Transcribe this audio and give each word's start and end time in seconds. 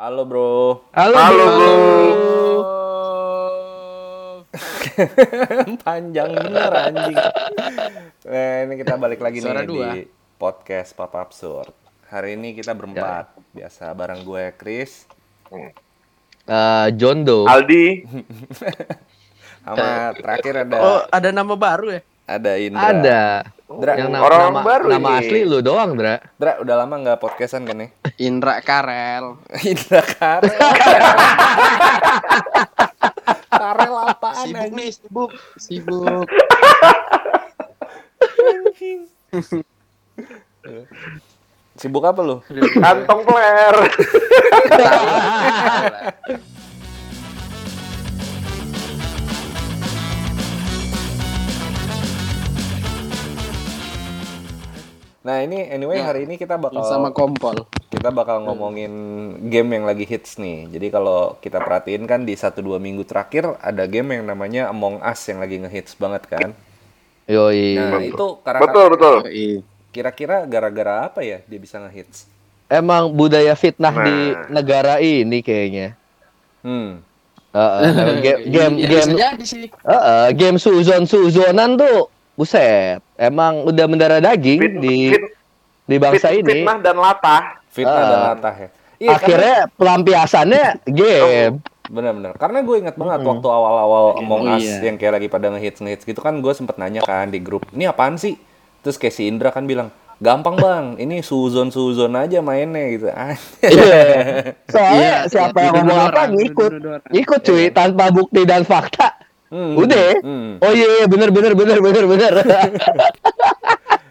Halo 0.00 0.24
bro. 0.24 0.80
Halo, 0.96 1.12
Halo, 1.12 1.44
bro. 1.46 1.74
Panjang 5.84 6.30
bener 6.32 6.72
anjing. 6.72 7.16
Nah, 8.24 8.56
ini 8.64 8.74
kita 8.76 8.96
balik 8.96 9.20
lagi 9.20 9.44
Suara 9.44 9.60
nih 9.60 9.68
dua. 9.68 9.92
di 9.92 10.08
podcast 10.36 10.96
Papa 10.96 11.20
Absurd. 11.20 11.76
Hari 12.08 12.32
ini 12.32 12.56
kita 12.56 12.72
berempat. 12.72 13.28
Biasa 13.52 13.92
bareng 13.92 14.24
gue 14.24 14.56
Chris 14.56 15.04
Eh, 16.48 16.88
John 16.96 17.20
Doe. 17.20 17.44
Aldi, 17.44 18.00
sama 19.62 20.16
terakhir 20.16 20.64
ada 20.64 20.76
Oh, 20.80 21.00
ada 21.06 21.28
nama 21.28 21.52
baru 21.52 21.92
ya? 21.92 22.00
Ada 22.30 22.52
Indra. 22.56 22.86
Ada. 22.86 23.22
Dra, 23.70 23.92
Yang 23.94 24.10
na- 24.10 24.20
Orang 24.20 24.40
nama, 24.44 24.60
baru 24.66 24.84
nama 24.88 25.08
ini. 25.14 25.18
asli 25.22 25.40
lu 25.42 25.58
doang, 25.60 25.94
Dra. 25.94 26.18
Dra, 26.34 26.58
udah 26.58 26.74
lama 26.76 26.94
nggak 26.96 27.18
podcastan 27.18 27.62
kan 27.62 27.78
nih? 27.78 27.90
Indra 28.26 28.58
Karel. 28.60 29.38
Indra 29.70 30.02
Karel. 30.02 30.50
Karel 33.52 33.94
apaan 34.08 34.46
Sibuk 34.46 34.72
nih, 34.72 34.90
sibuk. 34.90 35.30
Sibuk. 35.56 36.26
Sibuk 41.76 42.04
apa 42.04 42.20
lu? 42.20 42.36
kantong 42.76 43.20
player. 43.22 43.74
Nah 55.30 55.46
ini 55.46 55.62
anyway 55.62 56.02
hari 56.02 56.26
ini 56.26 56.34
kita 56.34 56.58
bakal 56.58 56.82
Sama 56.82 57.14
kompol. 57.14 57.62
kita 57.86 58.10
bakal 58.10 58.42
ngomongin 58.42 58.90
game 59.46 59.78
yang 59.78 59.86
lagi 59.86 60.02
hits 60.02 60.34
nih. 60.34 60.66
Jadi 60.66 60.90
kalau 60.90 61.38
kita 61.38 61.62
perhatiin 61.62 62.02
kan 62.02 62.26
di 62.26 62.34
satu 62.34 62.58
dua 62.58 62.82
minggu 62.82 63.06
terakhir 63.06 63.54
ada 63.62 63.86
game 63.86 64.10
yang 64.12 64.26
namanya 64.26 64.66
Among 64.66 64.98
Us 64.98 65.22
yang 65.24 65.38
lagi 65.38 65.62
ngehits 65.62 65.94
banget 65.94 66.26
kan. 66.26 66.50
Yoi. 67.26 67.78
Nah 67.78 68.02
itu 68.02 68.26
karena 68.42 68.58
betul 68.60 68.86
betul. 68.90 69.14
Iya. 69.24 69.62
kira-kira 69.90 70.46
gara-gara 70.46 71.06
apa 71.06 71.22
ya 71.22 71.46
dia 71.46 71.58
bisa 71.58 71.78
ngehits? 71.78 72.26
Emang 72.66 73.10
budaya 73.10 73.54
fitnah 73.54 73.90
Nah. 73.92 74.02
di 74.02 74.16
negara 74.50 74.98
ini 74.98 75.38
kayaknya. 75.40 75.94
Hmm. 76.66 77.06
Heeh, 77.50 77.82
game 78.24 78.42
game 78.46 78.74
Ya, 78.78 78.86
game 78.98 79.10
jadi 79.14 79.46
sih. 79.46 79.66
heeh, 79.70 80.26
game 80.34 80.58
suzon 80.58 81.06
suzonan 81.06 81.78
tuh 81.78 82.10
buset. 82.40 83.04
Emang 83.14 83.62
udah 83.62 83.84
mendarah 83.84 84.18
daging 84.18 84.58
Fit- 84.58 84.80
di 84.80 84.96
fit- 85.12 85.36
di 85.84 85.96
bangsa 85.96 86.32
fit- 86.32 86.40
ini. 86.40 86.64
Fitnah 86.64 86.78
dan 86.80 86.96
latah. 86.96 87.42
Fitnah 87.68 87.92
Ah. 87.94 88.08
dan 88.08 88.20
latah 88.32 88.54
ya. 88.56 88.68
Iya, 88.96 89.10
Akhirnya 89.14 89.56
pelampiasannya 89.74 90.64
game. 90.86 91.60
Bener-bener. 91.86 92.32
Karena 92.34 92.60
gue 92.60 92.76
ingat 92.78 92.94
banget 92.94 93.20
waktu 93.20 93.44
awal-awal 93.44 94.16
Among 94.16 94.40
Oh, 94.46 94.54
Us 94.54 94.62
iya. 94.62 94.80
yang 94.82 94.96
kayak 94.96 95.12
lagi 95.14 95.28
pada 95.28 95.48
ngehits 95.48 95.80
ngehits 95.80 96.04
gitu 96.04 96.18
kan 96.18 96.36
gue 96.36 96.52
sempet 96.52 96.76
nanya 96.76 97.00
kan 97.00 97.26
di 97.26 97.36
grup, 97.36 97.64
ini 97.70 97.84
apaan 97.84 98.14
sih? 98.14 98.36
Terus 98.80 98.96
kayak 98.96 99.12
si 99.12 99.26
Indra 99.26 99.48
kan 99.48 99.64
bilang, 99.64 99.88
gampang 100.16 100.54
bang, 100.54 100.84
ini 100.96 101.20
suzon 101.20 101.68
suzon 101.68 102.12
aja 102.14 102.40
mainnya 102.40 102.84
gitu. 102.90 103.06
Iya. 103.66 104.04
Soalnya 104.68 104.94
Iya, 104.94 105.16
siapa 105.26 105.58
iya, 105.58 105.66
yang 105.66 105.74
ngomong 105.82 106.00
apa 106.06 106.22
ngikut. 106.30 106.70
Ngikut 107.08 107.40
cuy 107.42 107.64
tanpa 107.70 108.04
bukti 108.08 108.40
dan 108.44 108.62
fakta. 108.62 109.19
Hmm, 109.50 109.74
Udah. 109.74 110.14
hmm. 110.22 110.62
Oh 110.62 110.70
iya 110.70 110.86
iya, 111.02 111.06
bener 111.10 111.34
bener 111.34 111.52
bener 111.58 111.78
bener 111.82 112.04
bener. 112.06 112.32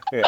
Iya, 0.09 0.25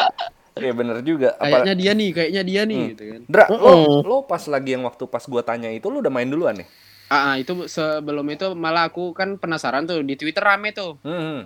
Iya, 0.56 0.72
bener 0.72 0.98
juga. 1.02 1.36
Apa- 1.36 1.64
Kayaknya 1.66 1.74
dia 1.74 1.92
nih, 1.92 2.10
kayaknya 2.14 2.42
dia 2.46 2.62
nih 2.64 2.82
gitu 2.94 3.04
kan. 3.08 3.22
Dra, 3.28 3.46
lo, 3.50 3.72
Mm-mm. 3.72 4.00
lo 4.06 4.16
pas 4.24 4.44
lagi 4.46 4.78
yang 4.78 4.84
waktu 4.86 5.04
pas 5.06 5.24
gua 5.26 5.42
tanya 5.42 5.68
itu 5.68 5.90
lo 5.90 6.00
udah 6.00 6.14
main 6.14 6.30
duluan 6.30 6.60
nih? 6.60 6.68
Ah, 7.12 7.34
ah, 7.34 7.36
itu 7.36 7.68
sebelum 7.68 8.24
itu 8.30 8.56
malah 8.56 8.88
aku 8.88 9.12
kan 9.12 9.36
penasaran 9.36 9.84
tuh 9.84 10.00
di 10.00 10.16
Twitter 10.16 10.40
rame 10.40 10.72
tuh. 10.72 10.96
Hmm. 11.04 11.44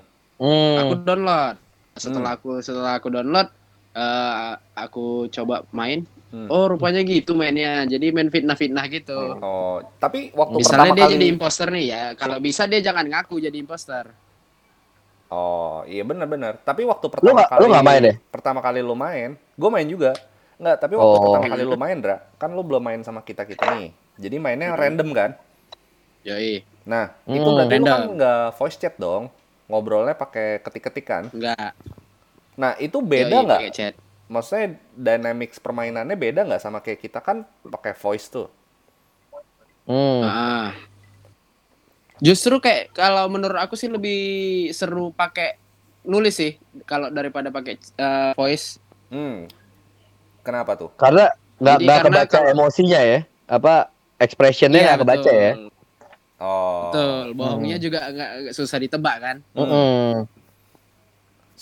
Aku 0.77 0.93
Hmm. 0.93 1.05
download. 1.05 1.55
Setelah 1.95 2.35
aku 2.35 2.59
setelah 2.59 2.99
aku 2.99 3.07
download 3.09 3.49
eh 3.95 4.53
aku 4.75 5.31
coba 5.31 5.63
main. 5.71 6.03
Hmm. 6.35 6.51
Oh, 6.51 6.67
rupanya 6.67 6.99
gitu 6.99 7.31
mainnya. 7.31 7.87
Jadi 7.87 8.11
main 8.11 8.27
fitnah-fitnah 8.27 8.85
gitu. 8.91 9.39
Oh, 9.39 9.79
tapi 9.95 10.35
waktu 10.35 10.59
Misalnya 10.59 10.91
pertama 10.91 10.97
dia 10.97 11.05
kali 11.05 11.15
jadi 11.15 11.25
imposter 11.31 11.67
nih 11.71 11.85
ya. 11.87 12.03
Kalau 12.13 12.37
bisa 12.37 12.67
dia 12.67 12.83
jangan 12.83 13.07
ngaku 13.07 13.39
jadi 13.39 13.55
imposter. 13.55 14.11
Oh, 15.25 15.87
iya 15.87 16.03
benar-benar. 16.03 16.59
Tapi 16.59 16.83
waktu 16.83 17.07
Lu 17.07 17.13
pertama 17.13 17.31
nggak- 17.33 17.49
kali 17.49 17.59
lu 17.61 17.67
nggak 17.71 17.85
main 17.85 18.01
deh? 18.03 18.15
Pertama 18.29 18.59
kali 18.59 18.79
lu 18.83 18.93
main, 18.93 19.29
gue 19.33 19.69
main 19.71 19.87
juga. 19.87 20.11
Nggak, 20.55 20.75
tapi 20.77 20.93
waktu 20.93 21.07
Oh. 21.09 21.23
pertama 21.23 21.45
kali 21.47 21.63
lu 21.63 21.75
main, 21.75 21.97
Dra, 21.97 22.17
kan 22.35 22.49
lu 22.51 22.61
belum 22.61 22.83
main 22.83 22.99
sama 22.99 23.19
kita-kita 23.21 23.63
nih. 23.71 23.89
Jadi 24.17 24.35
mainnya 24.37 24.75
random 24.75 25.09
kan? 25.11 25.31
Yoi, 26.21 26.63
Nah, 26.83 27.15
Hmm, 27.23 27.33
itu 27.33 27.47
berarti 27.47 27.75
lu 27.75 27.85
kan 27.85 27.91
random. 27.97 28.13
nggak 28.13 28.45
voice 28.53 28.77
chat 28.77 28.95
dong. 28.95 29.31
Ngobrolnya 29.65 30.13
pakai 30.13 30.59
ketik-ketik 30.59 31.05
kan? 31.05 31.23
enggak. 31.29 31.71
Nah, 32.55 32.77
itu 32.77 32.99
beda 32.99 33.35
nggak? 33.41 33.59
Maksudnya 34.25 34.81
dynamics 34.97 35.61
permainannya 35.61 36.17
beda 36.17 36.41
nggak 36.49 36.61
sama 36.61 36.81
kayak 36.81 36.97
kita 36.97 37.21
kan 37.21 37.45
pakai 37.61 37.93
voice 37.93 38.27
tuh? 38.29 38.49
Hmm. 39.85 40.21
Ah. 40.25 40.69
Justru 42.17 42.57
kayak 42.57 42.95
kalau 42.95 43.29
menurut 43.29 43.59
aku 43.61 43.77
sih 43.77 43.85
lebih 43.91 44.17
seru 44.73 45.13
pakai 45.13 45.61
nulis 46.05 46.33
sih 46.37 46.57
kalau 46.89 47.13
daripada 47.13 47.53
pakai 47.53 47.77
eh, 47.77 48.31
voice. 48.33 48.81
Hmm. 49.13 49.45
Kenapa 50.41 50.73
tuh? 50.73 50.89
Karena 50.97 51.29
nggak 51.61 51.77
nggak 51.85 51.97
karena 52.01 52.17
kebaca 52.25 52.37
kalau- 52.41 52.51
emosinya 52.53 53.01
ya. 53.05 53.19
Apa 53.45 53.93
expressionnya 54.17 54.81
nggak 54.89 55.01
kebaca 55.05 55.29
betul. 55.29 55.37
ya. 55.37 55.53
Oh. 56.35 56.91
Betul, 56.91 57.25
bohongnya 57.37 57.77
juga 57.79 57.99
agak, 58.11 58.29
agak 58.41 58.53
susah 58.57 58.77
ditebak 58.81 59.17
kan. 59.21 59.37
Hmm. 59.55 60.27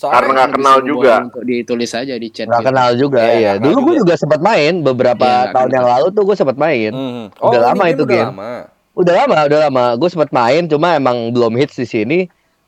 Soalnya 0.03 0.16
Karena 0.19 0.31
nggak 0.36 0.52
kenal 0.53 0.78
juga. 0.84 1.14
Untuk 1.24 1.44
ditulis 1.44 1.91
aja 1.91 2.14
di 2.14 2.28
chat. 2.28 2.46
Nggak 2.46 2.59
gitu. 2.59 2.68
kenal 2.68 2.90
juga 2.94 3.19
Iya, 3.24 3.31
ya. 3.31 3.52
kenal 3.53 3.64
Dulu 3.64 3.78
gue 3.80 3.96
juga. 3.97 4.14
sempat 4.19 4.40
main 4.40 4.74
beberapa 4.84 5.24
nggak 5.24 5.47
tahun 5.50 5.64
kenal. 5.64 5.78
yang 5.80 5.88
lalu 5.88 6.08
tuh 6.12 6.24
gue 6.24 6.36
sempat 6.36 6.58
main. 6.58 6.91
Hmm. 6.91 7.25
Udah 7.40 7.56
ini 7.56 7.66
lama 7.66 7.84
itu 7.88 8.03
udah 8.03 8.12
game. 8.13 8.30
lama. 8.30 8.53
Udah 8.94 9.13
lama, 9.16 9.38
udah 9.47 9.59
lama. 9.63 9.86
Gue 9.96 10.09
sempat 10.12 10.30
main, 10.30 10.62
cuma 10.68 10.88
emang 10.94 11.31
belum 11.31 11.56
hits 11.56 11.74
di 11.74 11.88
sini. 11.88 12.19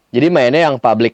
Jadi 0.09 0.31
mainnya 0.31 0.63
yang 0.63 0.79
public 0.79 1.13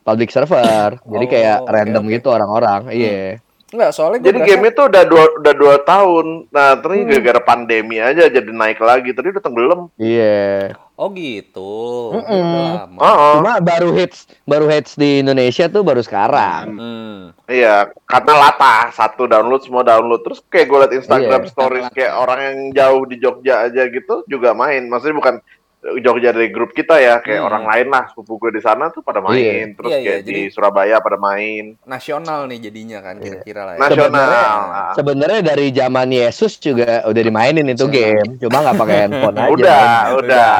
public 0.00 0.32
server. 0.32 0.96
Jadi 0.96 1.24
Oh, 1.24 1.30
kayak 1.30 1.56
oke, 1.60 1.70
random 1.70 2.04
oke. 2.04 2.12
gitu 2.16 2.28
orang-orang. 2.30 2.80
Iya. 2.88 3.44
Enggak, 3.70 3.90
soalnya 3.94 4.18
gue 4.18 4.26
Jadi 4.34 4.38
game 4.42 4.64
itu 4.66 4.82
udah 4.82 5.04
dua 5.06 5.24
udah 5.38 5.54
dua 5.54 5.76
tahun. 5.86 6.50
Nah, 6.50 6.74
terus 6.82 7.06
gara-gara 7.06 7.40
pandemi 7.40 8.02
aja 8.02 8.26
jadi 8.26 8.50
naik 8.50 8.82
lagi. 8.82 9.14
Tadi 9.14 9.30
udah 9.30 9.42
tenggelam. 9.42 9.80
Iya. 9.94 10.74
Oh 10.98 11.08
gitu. 11.14 12.12
Mm-mm. 12.12 12.28
Udah 12.28 12.70
lama. 12.84 12.98
Oh, 13.00 13.32
Cuma 13.40 13.56
baru 13.62 13.94
hits 13.94 14.28
baru 14.44 14.66
hits 14.68 14.98
di 14.98 15.24
Indonesia 15.24 15.70
tuh 15.70 15.80
baru 15.80 16.02
sekarang. 16.04 16.64
Hmm. 16.76 17.18
iya. 17.46 17.88
Karena 18.04 18.50
latah. 18.50 18.90
Satu 18.92 19.24
download, 19.24 19.62
semua 19.64 19.86
download. 19.86 20.20
Terus 20.26 20.42
kayak 20.50 20.66
gue 20.68 20.78
liat 20.84 20.94
Instagram 21.00 21.42
Iya. 21.46 21.50
stories 21.54 21.88
kayak 21.94 22.12
orang 22.12 22.38
yang 22.42 22.58
jauh 22.74 23.02
di 23.06 23.16
Jogja 23.16 23.70
aja 23.70 23.86
gitu 23.86 24.26
juga 24.26 24.52
main. 24.52 24.90
Maksudnya 24.90 25.16
bukan 25.16 25.34
Jogja 25.80 26.30
dari 26.30 26.48
grup 26.48 26.70
kita 26.70 26.96
ya. 26.96 27.18
Kayak 27.18 27.40
Hmm. 27.40 27.48
orang 27.48 27.64
lain 27.66 27.86
lah. 27.88 28.04
Sepupu 28.06 28.36
gue 28.38 28.52
di 28.52 28.60
sana 28.60 28.88
tuh 28.88 29.00
pada 29.00 29.18
main. 29.18 29.72
Terus 29.72 29.88
Iya, 29.88 29.96
iya, 29.96 30.06
kayak 30.10 30.20
di 30.20 30.28
jadi- 30.30 30.50
Surabaya 30.50 30.96
pada 30.98 31.16
main. 31.16 31.64
Nasional 31.82 32.44
nih 32.46 32.58
jadinya 32.62 32.98
kan 33.00 33.16
kira-kira 33.16 33.60
lah 33.64 33.74
ya. 33.74 33.80
Nasional. 33.82 34.20
Sebenarnya 34.20 34.44
sebenarnya 34.92 35.40
dari 35.42 35.66
zaman 35.70 36.08
Yesus 36.10 36.52
juga 36.56 37.00
udah 37.02 37.22
dimainin 37.22 37.66
itu 37.66 37.86
game, 37.86 38.36
cuma 38.36 38.60
nggak 38.60 38.76
pakai 38.76 38.96
handphone 39.00 39.36
aja. 39.36 39.48
Udah, 39.50 39.88
udah. 40.14 40.52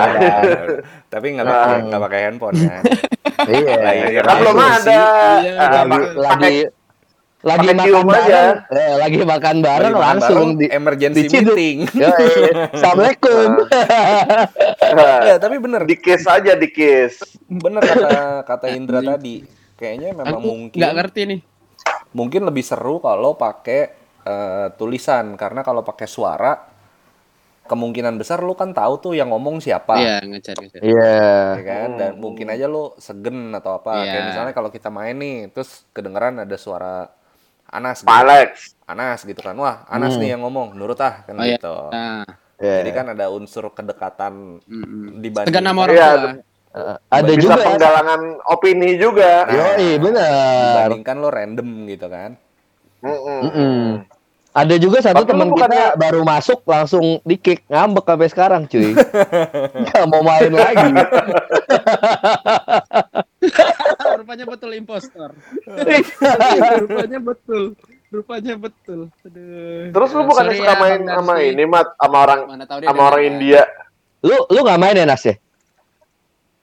Tapi 1.06 1.26
nggak 1.30 1.46
pakai 1.46 1.76
nggak 1.84 2.02
pakai 2.02 2.20
handphone 2.24 2.56
kan. 2.58 2.82
Iya. 3.40 3.76
Lah, 3.76 3.92
iya, 3.94 4.20
Kan 4.20 4.36
belum 4.38 4.54
Iya, 4.54 4.68
ada. 4.70 5.00
Iya, 5.40 5.52
Ah, 5.56 5.68
lagi 5.70 5.98
lagi 6.16 6.56
lagi 7.40 7.72
makan 7.72 8.04
aja. 8.04 8.04
bareng, 8.04 8.56
eh, 8.70 8.94
lagi 8.96 9.20
makan 9.22 9.56
bareng 9.58 9.80
Lagi 9.86 9.96
makan 9.96 10.04
langsung 10.12 10.36
bareng, 10.46 10.60
di 10.60 10.66
emergency 10.68 11.20
diciduk. 11.24 11.56
meeting. 11.56 11.78
Yoi. 11.94 12.28
Assalamualaikum. 12.70 13.48
Ya, 15.22 15.38
tapi 15.38 15.56
bener 15.56 15.82
di 15.84 15.94
case 15.94 16.26
aja 16.26 16.52
di 16.52 16.68
case. 16.68 17.22
bener 17.46 17.80
kata 17.80 18.18
kata 18.44 18.66
Indra 18.70 19.00
tadi. 19.00 19.46
Kayaknya 19.72 20.12
memang 20.12 20.36
Aku 20.36 20.44
mungkin 20.44 20.76
nggak 20.76 20.94
ngerti 20.94 21.20
nih. 21.26 21.40
mungkin 22.10 22.42
lebih 22.42 22.60
seru 22.60 22.98
kalau 22.98 23.32
pakai 23.34 23.80
eh, 24.20 24.66
tulisan 24.74 25.32
karena 25.34 25.62
kalau 25.62 25.80
pakai 25.80 26.04
suara 26.04 26.52
kemungkinan 27.62 28.18
besar 28.18 28.42
lu 28.42 28.52
kan 28.52 28.74
tahu 28.74 28.98
tuh 29.00 29.12
yang 29.14 29.30
ngomong 29.30 29.62
siapa. 29.62 29.94
Iya, 29.94 30.16
ngechat 30.20 30.58
ngechat. 30.58 30.80
Iya. 30.82 31.14
ya 31.54 31.62
kan 31.64 31.90
dan 31.96 32.12
mungkin 32.18 32.50
aja 32.50 32.66
lu 32.66 32.92
segen 32.96 33.54
atau 33.54 33.78
apa 33.78 33.94
Iya. 33.96 34.10
kayak 34.10 34.24
misalnya 34.26 34.52
kalau 34.52 34.68
kita 34.68 34.90
main 34.90 35.14
nih 35.14 35.48
terus 35.48 35.86
kedengeran 35.90 36.42
ada 36.42 36.56
suara 36.58 37.06
Anas 37.70 38.02
gitu. 38.02 38.10
Alex. 38.10 38.74
Anas 38.84 39.22
gitu 39.22 39.38
kan 39.38 39.54
wah 39.54 39.86
Anas 39.86 40.18
nih 40.18 40.34
yang 40.34 40.42
ngomong 40.42 40.74
nurut 40.74 40.98
ah 40.98 41.22
kan 41.22 41.34
Oh, 41.34 41.42
iya. 41.42 41.54
gitu 41.54 41.74
Nah, 41.90 42.26
Iya. 42.58 42.74
jadi 42.82 42.90
kan 42.92 43.06
ada 43.08 43.30
unsur 43.30 43.70
kedekatan 43.70 44.60
dibanding 45.16 45.48
Segan 45.48 45.64
sama 45.64 45.80
orang 45.82 45.94
Iya. 45.94 46.12
Eh, 46.70 46.96
ada 47.10 47.26
Bisa 47.26 47.42
juga 47.42 47.54
penggalangan 47.66 48.20
opini 48.46 48.94
juga. 48.94 49.42
Yoi, 49.50 49.98
bener. 49.98 50.70
dibandingkan 50.70 51.16
lo 51.18 51.28
random 51.28 51.68
gitu 51.88 52.06
kan 52.06 52.30
Mm-mm. 53.00 53.38
Mm-mm. 53.42 53.84
Ada 54.50 54.82
juga 54.82 54.98
satu 54.98 55.22
teman 55.22 55.54
bukannya- 55.54 55.94
kita 55.94 56.00
baru 56.00 56.26
masuk 56.26 56.66
langsung 56.66 57.22
di 57.22 57.38
kick 57.38 57.62
ngambek 57.70 58.02
sampai 58.02 58.28
sekarang 58.28 58.62
cuy. 58.66 58.98
Gak 59.86 60.04
mau 60.10 60.26
main 60.26 60.50
lagi. 60.50 60.90
Rupanya 64.20 64.44
betul 64.50 64.70
impostor. 64.74 65.30
Rupanya 66.82 67.18
betul. 67.22 67.62
Rupanya 68.10 68.54
betul. 68.58 69.00
Aduh. 69.22 69.94
Terus 69.94 70.10
lu 70.10 70.22
bukan 70.26 70.44
suka 70.50 70.74
ya, 70.74 70.80
main 70.82 71.00
sama 71.06 71.34
ini 71.38 71.62
mat 71.62 71.86
sama 71.94 72.16
orang 72.26 72.40
sama 72.82 73.02
orang 73.06 73.22
ya. 73.22 73.28
India 73.30 73.60
lu 74.20 74.36
lu 74.50 74.58
nggak 74.60 74.80
main 74.82 74.98
ya 74.98 75.06
Nas 75.06 75.24
ya? 75.24 75.38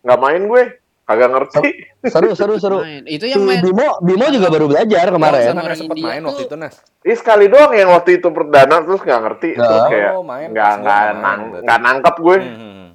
nggak 0.03 0.19
main 0.21 0.41
gue 0.45 0.63
kagak 1.07 1.29
ngerti 1.29 1.61
Seru 2.05 2.29
seru 2.33 2.55
seru. 2.57 2.77
Main. 2.79 3.03
Itu 3.05 3.25
yang 3.25 3.41
main 3.41 3.59
Bimo 3.59 3.99
Bimo 3.99 4.27
juga 4.27 4.47
baru 4.47 4.67
belajar 4.67 5.07
kemarin. 5.07 5.51
Orang 5.51 5.71
sempet 5.73 5.95
India 5.95 6.07
main 6.09 6.21
waktu 6.21 6.43
itu 6.43 6.55
Nas 6.55 6.75
Ih 7.01 7.15
sekali 7.15 7.47
doang 7.47 7.71
yang 7.71 7.89
waktu 7.89 8.19
itu 8.19 8.27
perdana 8.27 8.75
terus 8.77 8.99
nggak 8.99 9.21
ngerti 9.21 9.49
Nggak. 9.53 9.63
terus 9.63 9.83
kayak 9.87 10.11
Oh, 10.11 10.23
nggak 10.23 10.51
gua 10.51 10.75
nggak 10.77 11.03
nang, 11.17 11.39
nggak 11.57 11.79
nangkep 11.81 12.15
gue 12.17 12.37
Hmm, 12.37 12.51
hmm, 12.51 12.73
hmm. 12.73 12.89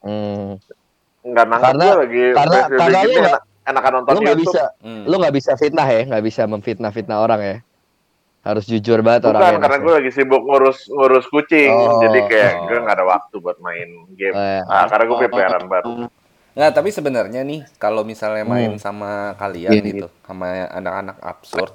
Hmm. 0.00 0.48
nggak 1.22 1.46
nangkep 1.46 1.68
Karena- 1.68 1.84
gue 1.84 1.96
lagi 1.98 2.22
karena- 2.32 2.64
karena 2.66 2.98
lu 2.98 3.10
nggak- 3.12 3.28
enak, 3.28 3.42
enakan 3.68 3.92
nonton 3.92 4.10
Lu 4.10 4.18
nggak 4.18 4.32
YouTube 4.34 4.44
bisa 4.48 4.62
Hmm. 4.80 5.02
lu 5.04 5.14
nggak 5.14 5.34
bisa 5.34 5.52
fitnah 5.54 5.86
ya, 5.86 6.00
nggak 6.06 6.24
bisa 6.24 6.42
memfitnah 6.44 6.90
fitnah 6.90 7.18
orang 7.18 7.40
ya. 7.42 7.56
Harus 8.40 8.64
jujur 8.64 9.02
banget 9.02 9.20
bukan 9.24 9.36
orangnya. 9.36 9.60
karena 9.60 9.76
gue 9.78 9.92
lagi 9.94 10.10
sibuk 10.10 10.40
ngurus 10.40 10.88
ngurus 10.88 11.26
kucing 11.26 11.68
Oh. 11.68 12.00
jadi 12.00 12.20
kayak 12.24 12.52
Oh. 12.54 12.64
gue 12.66 12.78
nggak 12.80 12.96
ada 12.96 13.04
waktu 13.06 13.34
buat 13.36 13.58
main 13.58 13.88
game 14.10 14.32
ya. 14.32 14.56
Eh, 14.56 14.62
ah, 14.64 14.84
karena 14.88 15.04
gue 15.04 15.16
PPRan 15.22 15.64
baru 15.68 15.92
Nggak, 16.58 16.72
tapi 16.74 16.90
sebenarnya 16.90 17.40
nih 17.40 17.62
kalau 17.78 18.02
misalnya 18.02 18.42
main 18.42 18.74
Hmm. 18.74 18.82
sama 18.82 19.10
kalian 19.38 19.70
Iya, 19.70 19.80
gitu, 19.80 20.06
sama 20.20 20.66
anak-anak 20.68 21.16
absurd, 21.22 21.70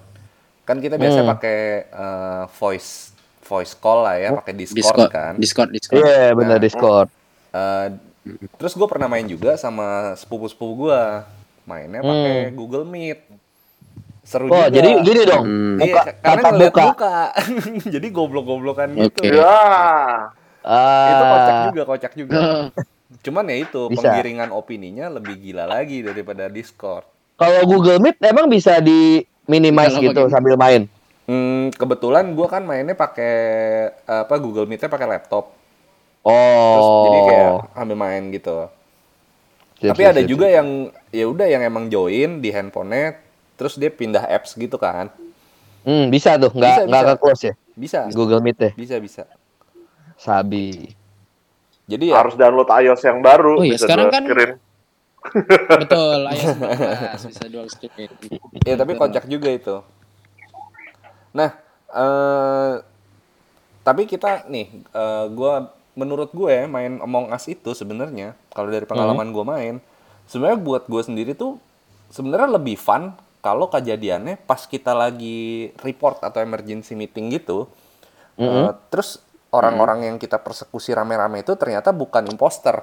kan 0.61 0.77
kita 0.77 0.99
biasa 0.99 1.23
Hmm. 1.23 1.29
pakai 1.29 1.59
eh, 1.87 2.43
voice 2.53 3.15
voice 3.41 3.73
call 3.73 4.03
lah 4.03 4.15
ya, 4.17 4.29
pakai 4.35 4.53
Discord, 4.53 4.75
Discord 4.75 5.09
kan. 5.09 5.33
Discord 5.35 5.69
Discord. 5.71 5.99
Iya, 5.99 6.31
benar 6.33 6.57
Nah. 6.57 6.61
Discord. 6.61 7.07
Eh, 7.49 7.87
terus 8.53 8.73
gue 8.73 8.87
pernah 8.87 9.07
main 9.07 9.23
juga 9.23 9.55
sama 9.55 10.15
sepupu-sepupu 10.15 10.87
gue, 10.87 11.01
mainnya 11.63 11.99
pakai 11.99 12.51
Google 12.51 12.83
Meet. 12.83 13.19
Seru 14.21 14.47
Oh, 14.47 14.55
juga. 14.57 14.71
jadi 14.71 14.89
gini 14.99 15.21
dong. 15.23 15.43
Hmm. 15.43 15.75
Iya, 15.77 15.95
Muka- 15.97 16.15
karena 16.17 16.41
tatap 16.41 16.51
ngeliat 16.55 16.71
muka. 16.71 16.83
muka. 16.85 17.15
jadi 17.95 18.07
goblok-goblokan 18.09 18.87
gitu. 18.93 19.19
Oke. 19.19 19.27
ya 19.29 19.55
Itu 21.05 21.23
kocak 21.25 21.51
Ah, 21.53 21.63
juga, 21.67 21.81
kocak 21.85 22.11
juga. 22.15 22.39
Cuman 23.21 23.45
ya 23.45 23.57
itu 23.61 23.81
Bisa. 23.87 24.09
penggiringan 24.09 24.49
opininya 24.49 25.11
lebih 25.11 25.37
gila 25.37 25.67
lagi 25.67 26.01
daripada 26.01 26.47
Discord. 26.47 27.05
kalau 27.33 27.65
Google 27.65 27.99
Meet 27.99 28.21
emang 28.23 28.47
bisa 28.47 28.77
di 28.79 29.19
minimize 29.43 29.97
gitu 29.97 30.15
bagi- 30.15 30.31
sambil 30.31 30.55
main. 30.55 30.87
Hmm, 31.23 31.71
kebetulan 31.71 32.31
gua 32.31 32.47
kan 32.47 32.63
mainnya 32.63 32.93
pakai 32.93 33.33
apa 34.03 34.35
Google 34.37 34.63
Meet-nya 34.63 34.87
pakai 34.87 35.07
laptop. 35.07 35.51
Oh. 36.23 36.31
Terus 36.31 36.87
jadi 37.03 37.19
kayak 37.27 37.51
ambil 37.75 37.97
main 37.99 38.23
gitu. 38.31 38.57
Siap, 39.75 39.91
Tapi 39.91 40.01
siap, 40.03 40.11
ada 40.13 40.21
siap, 40.23 40.29
juga 40.29 40.47
siap. 40.47 40.55
yang 40.55 40.67
ya 41.11 41.25
udah 41.27 41.47
yang 41.49 41.61
emang 41.61 41.85
join 41.87 42.39
di 42.39 42.49
handphonenya 42.49 43.19
terus 43.53 43.75
dia 43.75 43.91
pindah 43.91 44.23
apps 44.23 44.55
gitu 44.55 44.77
kan. 44.77 45.11
Hmm, 45.83 46.07
bisa 46.07 46.39
tuh, 46.39 46.53
nggak 46.53 46.87
nggak 46.87 47.03
ke 47.03 47.15
close 47.19 47.43
ya 47.43 47.53
Bisa. 47.75 48.07
Google 48.11 48.39
Meet 48.39 48.57
ya. 48.61 48.71
Bisa 48.71 48.95
bisa. 48.99 49.23
Sabi. 50.15 50.95
Jadi 51.83 52.09
ya 52.09 52.15
harus 52.15 52.33
download 52.33 52.69
iOS 52.69 53.01
yang 53.03 53.19
baru 53.19 53.59
Oh 53.59 53.63
iya, 53.63 53.75
bisa 53.75 53.85
sekarang 53.85 54.07
kan- 54.07 54.23
screen. 54.23 54.51
Betul, 55.83 56.19
iOS 56.31 56.55
14 57.19 57.31
bisa 57.31 57.43
dual 57.47 57.67
screen. 57.67 58.11
ya 58.63 58.75
tapi 58.75 58.91
kocak 58.93 59.25
juga 59.25 59.49
itu. 59.49 59.75
Nah, 61.31 61.49
eh 61.89 62.73
tapi 63.83 64.03
kita 64.03 64.47
nih 64.47 64.67
eh 64.85 65.25
gua 65.29 65.67
menurut 65.93 66.31
gue 66.31 66.65
main 66.65 66.97
Among 66.99 67.29
Us 67.29 67.45
itu 67.45 67.71
sebenarnya 67.71 68.33
kalau 68.49 68.65
dari 68.67 68.81
pengalaman 68.83 69.29
gue 69.29 69.45
main 69.45 69.75
sebenarnya 70.25 70.57
buat 70.57 70.83
gue 70.87 71.01
sendiri 71.03 71.37
tuh 71.37 71.61
sebenarnya 72.09 72.49
lebih 72.49 72.73
fun 72.75 73.13
kalau 73.45 73.69
kejadiannya 73.69 74.41
pas 74.41 74.65
kita 74.65 74.89
lagi 74.89 75.69
report 75.83 76.23
atau 76.23 76.41
emergency 76.41 76.97
meeting 76.97 77.29
gitu 77.29 77.69
eh, 78.39 78.73
terus 78.89 79.21
orang-orang 79.53 80.09
yang 80.09 80.15
kita 80.17 80.37
persekusi 80.37 80.91
rame-rame 80.91 81.41
itu 81.41 81.53
ternyata 81.53 81.93
bukan 81.93 82.25
imposter 82.27 82.81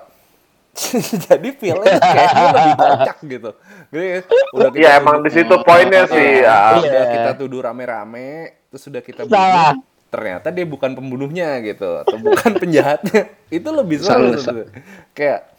jadi 1.27 1.49
feelnya 1.53 1.99
kayaknya 1.99 2.45
lebih 2.55 2.75
kocak 2.79 3.17
gitu 3.27 3.51
jadi 3.91 4.09
udah 4.55 4.71
kita 4.71 4.79
Iya 4.79 4.91
emang 4.97 5.17
di 5.21 5.31
situ 5.31 5.55
poinnya 5.67 6.07
sih. 6.07 6.47
Ah, 6.47 6.79
ya. 6.79 6.79
udah 6.79 6.87
Iya. 7.03 7.13
kita 7.13 7.31
tuduh 7.37 7.61
rame-rame 7.61 8.31
terus 8.71 8.83
sudah 8.87 9.03
kita 9.03 9.27
Salah. 9.27 9.75
bunuh 9.75 9.83
ternyata 10.11 10.51
dia 10.51 10.67
bukan 10.67 10.91
pembunuhnya 10.95 11.59
gitu 11.63 12.03
atau 12.03 12.17
bukan 12.19 12.51
penjahatnya 12.63 13.31
itu 13.51 13.69
lebih 13.71 13.99
Salah, 13.99 14.39
seru 14.39 14.67
kayak 15.13 15.51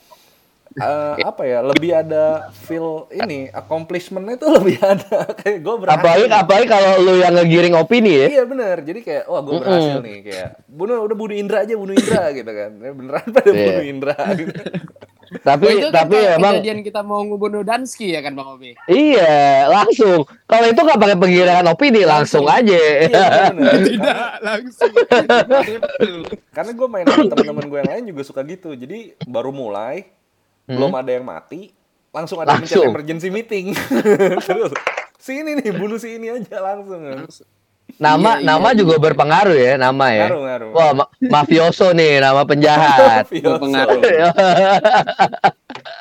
eh, 0.74 1.16
apa 1.22 1.44
ya 1.44 1.60
lebih 1.62 1.92
ada 1.92 2.24
feel 2.54 2.88
ini 3.10 3.50
accomplishment-nya 3.50 4.36
itu 4.36 4.48
lebih 4.58 4.78
ada 4.80 5.12
kayak 5.34 5.60
gue 5.60 5.76
berhasil 5.78 6.00
Apalagi 6.00 6.26
apalagi 6.30 6.68
kalau 6.68 6.92
lu 7.00 7.14
yang 7.18 7.34
ngegiring 7.34 7.76
opini 7.76 8.12
ya. 8.16 8.28
iya 8.30 8.44
benar 8.44 8.80
jadi 8.80 9.00
kayak 9.00 9.24
wah 9.26 9.42
gue 9.42 9.54
berhasil 9.58 9.98
nih 10.00 10.18
kayak 10.24 10.50
bunuh 10.66 11.02
udah 11.02 11.16
bunuh 11.16 11.36
Indra 11.36 11.58
aja 11.62 11.74
bunuh 11.74 11.92
Indra 11.92 12.24
gitu 12.38 12.48
kan 12.50 12.72
Ya, 12.74 12.92
beneran 12.92 13.26
pada 13.30 13.50
Iya. 13.50 13.66
bunuh 13.66 13.86
Indra 13.86 14.16
gitu. 14.40 14.54
Tapi 15.34 15.64
Oh, 15.64 15.72
itu 15.74 15.88
kan 15.88 15.96
tapi 15.98 16.16
kayak 16.18 16.36
emang 16.36 16.54
kejadian 16.60 16.80
kita 16.84 17.00
mau 17.02 17.20
ngebunuh 17.22 17.64
Dansky 17.64 18.12
ya 18.12 18.20
kan 18.20 18.36
Bang 18.36 18.52
Obi? 18.52 18.76
iya 18.86 19.64
langsung. 19.66 20.28
Kalau 20.44 20.68
itu 20.68 20.76
nggak 20.78 21.00
pakai 21.00 21.16
penggiringan 21.16 21.68
opini 21.68 22.04
langsung, 22.04 22.44
aja. 22.46 22.76
iya 23.00 23.48
bener. 23.48 23.80
Tidak 23.82 24.32
langsung. 24.42 24.92
karena 26.52 26.72
gue 26.74 26.88
main 26.90 27.06
sama 27.06 27.24
teman-teman 27.30 27.64
gue 27.66 27.80
yang 27.80 27.92
lain 27.92 28.04
juga 28.06 28.22
suka 28.24 28.42
gitu 28.44 28.74
jadi 28.74 29.16
baru 29.24 29.52
mulai 29.52 30.12
belum 30.72 30.92
ada 30.94 31.12
yang 31.12 31.24
mati 31.24 31.72
langsung 32.10 32.38
ada 32.38 32.52
yang 32.52 32.60
mencet 32.60 32.72
Hmm? 32.72 32.80
Langsung. 32.82 32.94
emergency 32.94 33.30
meeting 33.30 33.66
terus 34.48 34.72
sini 35.16 35.56
nih 35.56 35.72
bunuh 35.72 35.96
si 35.96 36.16
ini 36.16 36.28
aja 36.30 36.58
langsung 36.60 37.02
Nama 37.94 38.18
Iya, 38.32 38.40
iya, 38.40 38.48
nama 38.48 38.68
iya. 38.68 38.78
juga 38.78 38.96
berpengaruh 38.98 39.54
ya 39.54 39.74
nama 39.76 40.06
ya. 40.10 40.26
ngaruh 40.26 40.42
ngaruh 40.42 40.70
Wah, 40.72 40.92
ma- 40.96 41.12
mafioso 41.22 41.92
nih 41.92 42.18
nama 42.18 42.42
penjahat. 42.44 43.28
Berpengaruh. 43.36 44.00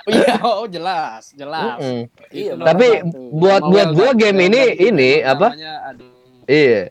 Iya, 0.07 0.35
oh 0.41 0.67
jelas, 0.67 1.31
jelas. 1.33 1.79
Mm-mm. 1.79 2.01
Iya, 2.31 2.53
Itu 2.53 2.63
Tapi 2.63 2.87
buat- 3.33 3.65
buat 3.65 3.89
gua 3.91 4.11
game 4.13 4.39
ini- 4.45 4.77
ini, 4.83 5.11
apa? 5.21 5.51
namanya, 5.51 5.75
aduh. 5.87 6.11
Iya. 6.47 6.91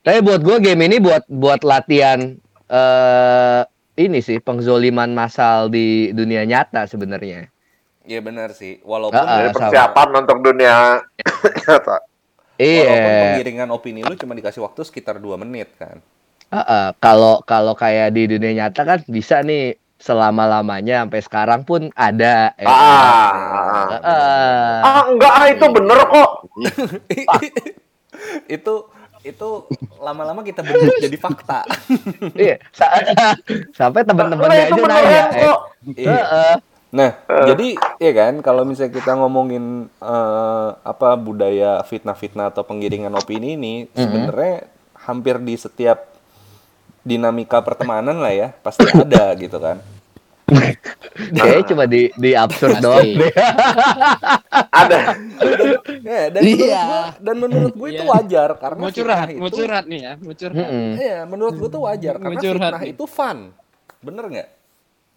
Tapi 0.00 0.18
buat 0.20 0.40
gue 0.40 0.56
game 0.60 0.82
ini 0.82 0.96
buat 0.98 1.22
buat 1.26 1.60
latihan 1.62 2.34
eh 2.66 3.60
ini 3.94 4.18
sih 4.18 4.38
pengzoliman 4.38 5.12
massal 5.12 5.68
di 5.68 6.10
dunia 6.10 6.44
nyata 6.44 6.86
sebenarnya. 6.86 7.48
iya 8.02 8.18
benar 8.18 8.50
sih 8.50 8.82
walaupun 8.82 9.14
Ah, 9.14 9.22
ah. 9.22 9.36
Jadi 9.38 9.48
sama. 9.52 9.62
persiapan 9.62 10.08
untuk 10.18 10.38
dunia 10.42 10.76
nyata. 11.62 11.96
walaupun 12.58 12.58
Iya. 12.58 13.20
penggiringan 13.22 13.68
opini 13.70 14.00
lu 14.02 14.14
cuma 14.14 14.34
dikasih 14.34 14.60
waktu 14.60 14.80
sekitar 14.82 15.18
2 15.18 15.34
menit 15.36 15.70
kan 15.76 15.98
Heeh, 16.48 16.86
Kalau 17.00 17.40
kalau 17.42 17.72
kayak 17.72 18.12
di 18.12 18.28
dunia 18.28 18.52
nyata 18.52 18.84
kan 18.84 19.00
bisa 19.08 19.40
nih 19.40 19.72
selama 19.96 20.44
lamanya 20.50 21.00
sampai 21.00 21.20
sekarang 21.22 21.60
pun 21.62 21.88
ada. 21.94 22.52
ya 22.52 22.66
kan? 22.66 22.68
Ah, 22.68 23.32
ah, 23.32 23.86
Heeh. 23.88 24.76
ah 24.84 25.02
enggak 25.08 25.32
ah 25.32 25.46
itu 25.48 25.66
bener 25.70 25.98
kok. 26.04 26.30
itu 28.50 28.74
itu 29.22 29.48
lama-lama 29.96 30.40
kita 30.40 30.60
bentuk 30.60 30.98
jadi 31.04 31.16
fakta 31.16 31.62
Iya. 32.32 32.56
Sa- 32.70 32.90
sampai 33.78 34.02
teman-temannya 34.02 34.66
itu 34.66 34.74
aja 34.74 34.88
nanya. 34.88 35.22
eh. 35.30 35.42
kok. 35.42 35.60
Iya. 35.92 36.10
Heeh. 36.10 36.54
Nah, 36.92 37.10
jadi 37.46 37.68
ya 37.96 38.12
kan 38.12 38.34
kalau 38.40 38.62
misalnya 38.62 38.92
kita 38.92 39.14
ngomongin 39.14 39.64
eh, 39.88 40.68
apa 40.76 41.14
budaya 41.14 41.80
fitnah-fitnah 41.82 42.52
atau 42.52 42.62
penggiringan 42.62 43.12
opini 43.12 43.54
ini 43.54 43.74
sebenarnya 43.96 44.68
hampir 45.00 45.38
di 45.38 45.56
setiap 45.56 46.12
dinamika 47.00 47.58
pertemanan 47.58 48.14
lah 48.16 48.30
ya 48.30 48.48
pasti 48.56 48.84
ada 48.86 49.32
gitu 49.34 49.56
kan. 49.56 49.80
Kayaknya 51.36 51.64
cuma 51.66 51.84
di 51.84 52.08
di 52.12 52.30
absurd 52.32 52.76
Pasti. 52.76 52.84
doang. 52.84 53.08
Ada. 54.82 54.98
Ya, 56.00 56.22
dan 56.28 56.40
menurut 56.40 56.64
Iya. 56.64 56.82
gua 56.82 57.02
dan 57.18 57.34
menurut 57.36 57.72
gue 57.72 57.88
itu 57.90 58.00
Iya. 58.00 58.10
wajar 58.10 58.50
karena 58.56 58.80
Mau 58.80 58.90
curhat, 58.90 59.18
fitnah 59.22 59.38
mau 59.38 59.48
itu 59.48 59.56
curhat 59.56 59.84
nih 59.84 60.00
ya, 60.00 60.12
mau 60.16 60.34
curhat. 60.34 60.56
Mm-mm. 60.58 60.88
Iya, 60.96 61.18
menurut 61.24 61.54
gue 61.54 61.68
tuh 61.68 61.82
wajar 61.82 62.14
karena 62.16 62.38
curhat 62.38 62.70
fitnah 62.70 62.82
nih. 62.82 62.92
itu 62.92 63.04
fun. 63.04 63.38
Bener 64.00 64.24
nggak? 64.26 64.48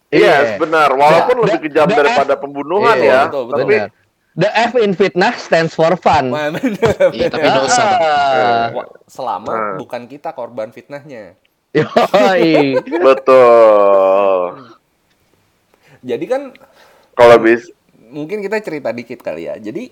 Iya, 0.08 0.36
benar. 0.56 0.90
Walaupun 0.92 1.36
Da- 1.36 1.44
lebih 1.46 1.60
kejam 1.66 1.88
da- 1.88 1.98
daripada 1.98 2.34
pembunuhan 2.36 2.96
Iya, 2.96 3.06
ya. 3.06 3.20
betul, 3.26 3.44
betul. 3.46 3.58
Tapi 3.58 3.76
Benar. 3.76 3.90
The 4.36 4.52
F 4.52 4.76
in 4.78 4.92
fitnah 4.92 5.34
stands 5.34 5.72
for 5.72 5.96
fun. 5.96 6.36
Iya, 7.10 7.32
tapi 7.32 7.48
dosa. 7.48 7.84
Ah. 7.88 8.68
Wah, 8.70 8.86
Selama 9.06 9.48
Hmm. 9.48 9.76
bukan 9.80 10.02
kita 10.06 10.32
korban 10.32 10.70
fitnahnya. 10.70 11.40
Yoi. 11.72 12.76
betul. 13.00 14.76
Jadi 16.06 16.26
kan 16.30 16.54
Kalau 17.18 17.36
bis 17.42 17.74
mungkin 17.98 18.46
kita 18.46 18.62
cerita 18.62 18.94
dikit 18.94 19.26
kali 19.26 19.50
ya. 19.50 19.58
Jadi 19.58 19.90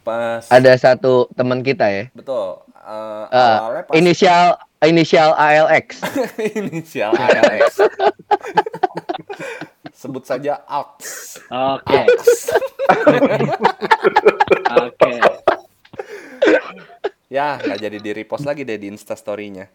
pas 0.00 0.48
Ada 0.48 0.72
satu 0.80 1.28
teman 1.36 1.60
kita 1.60 1.84
ya. 1.92 2.08
betul 2.16 2.64
eh, 2.72 3.24
Eh, 3.28 3.56
awalnya 3.60 3.82
pas 3.84 3.92
inisial 3.92 4.56
inisial 4.80 5.36
ALX. 5.36 6.00
inisial 6.64 7.12
ALX. 7.12 7.84
Sebut 9.92 10.24
saja 10.24 10.64
ALX. 10.64 11.36
Oke. 11.52 12.00
Oke. 14.72 15.12
Ya, 17.28 17.60
nggak 17.60 17.78
jadi 17.78 17.98
di 18.00 18.10
repost 18.16 18.48
lagi 18.48 18.64
deh 18.64 18.80
di 18.80 18.88
Instastory-nya. 18.88 19.68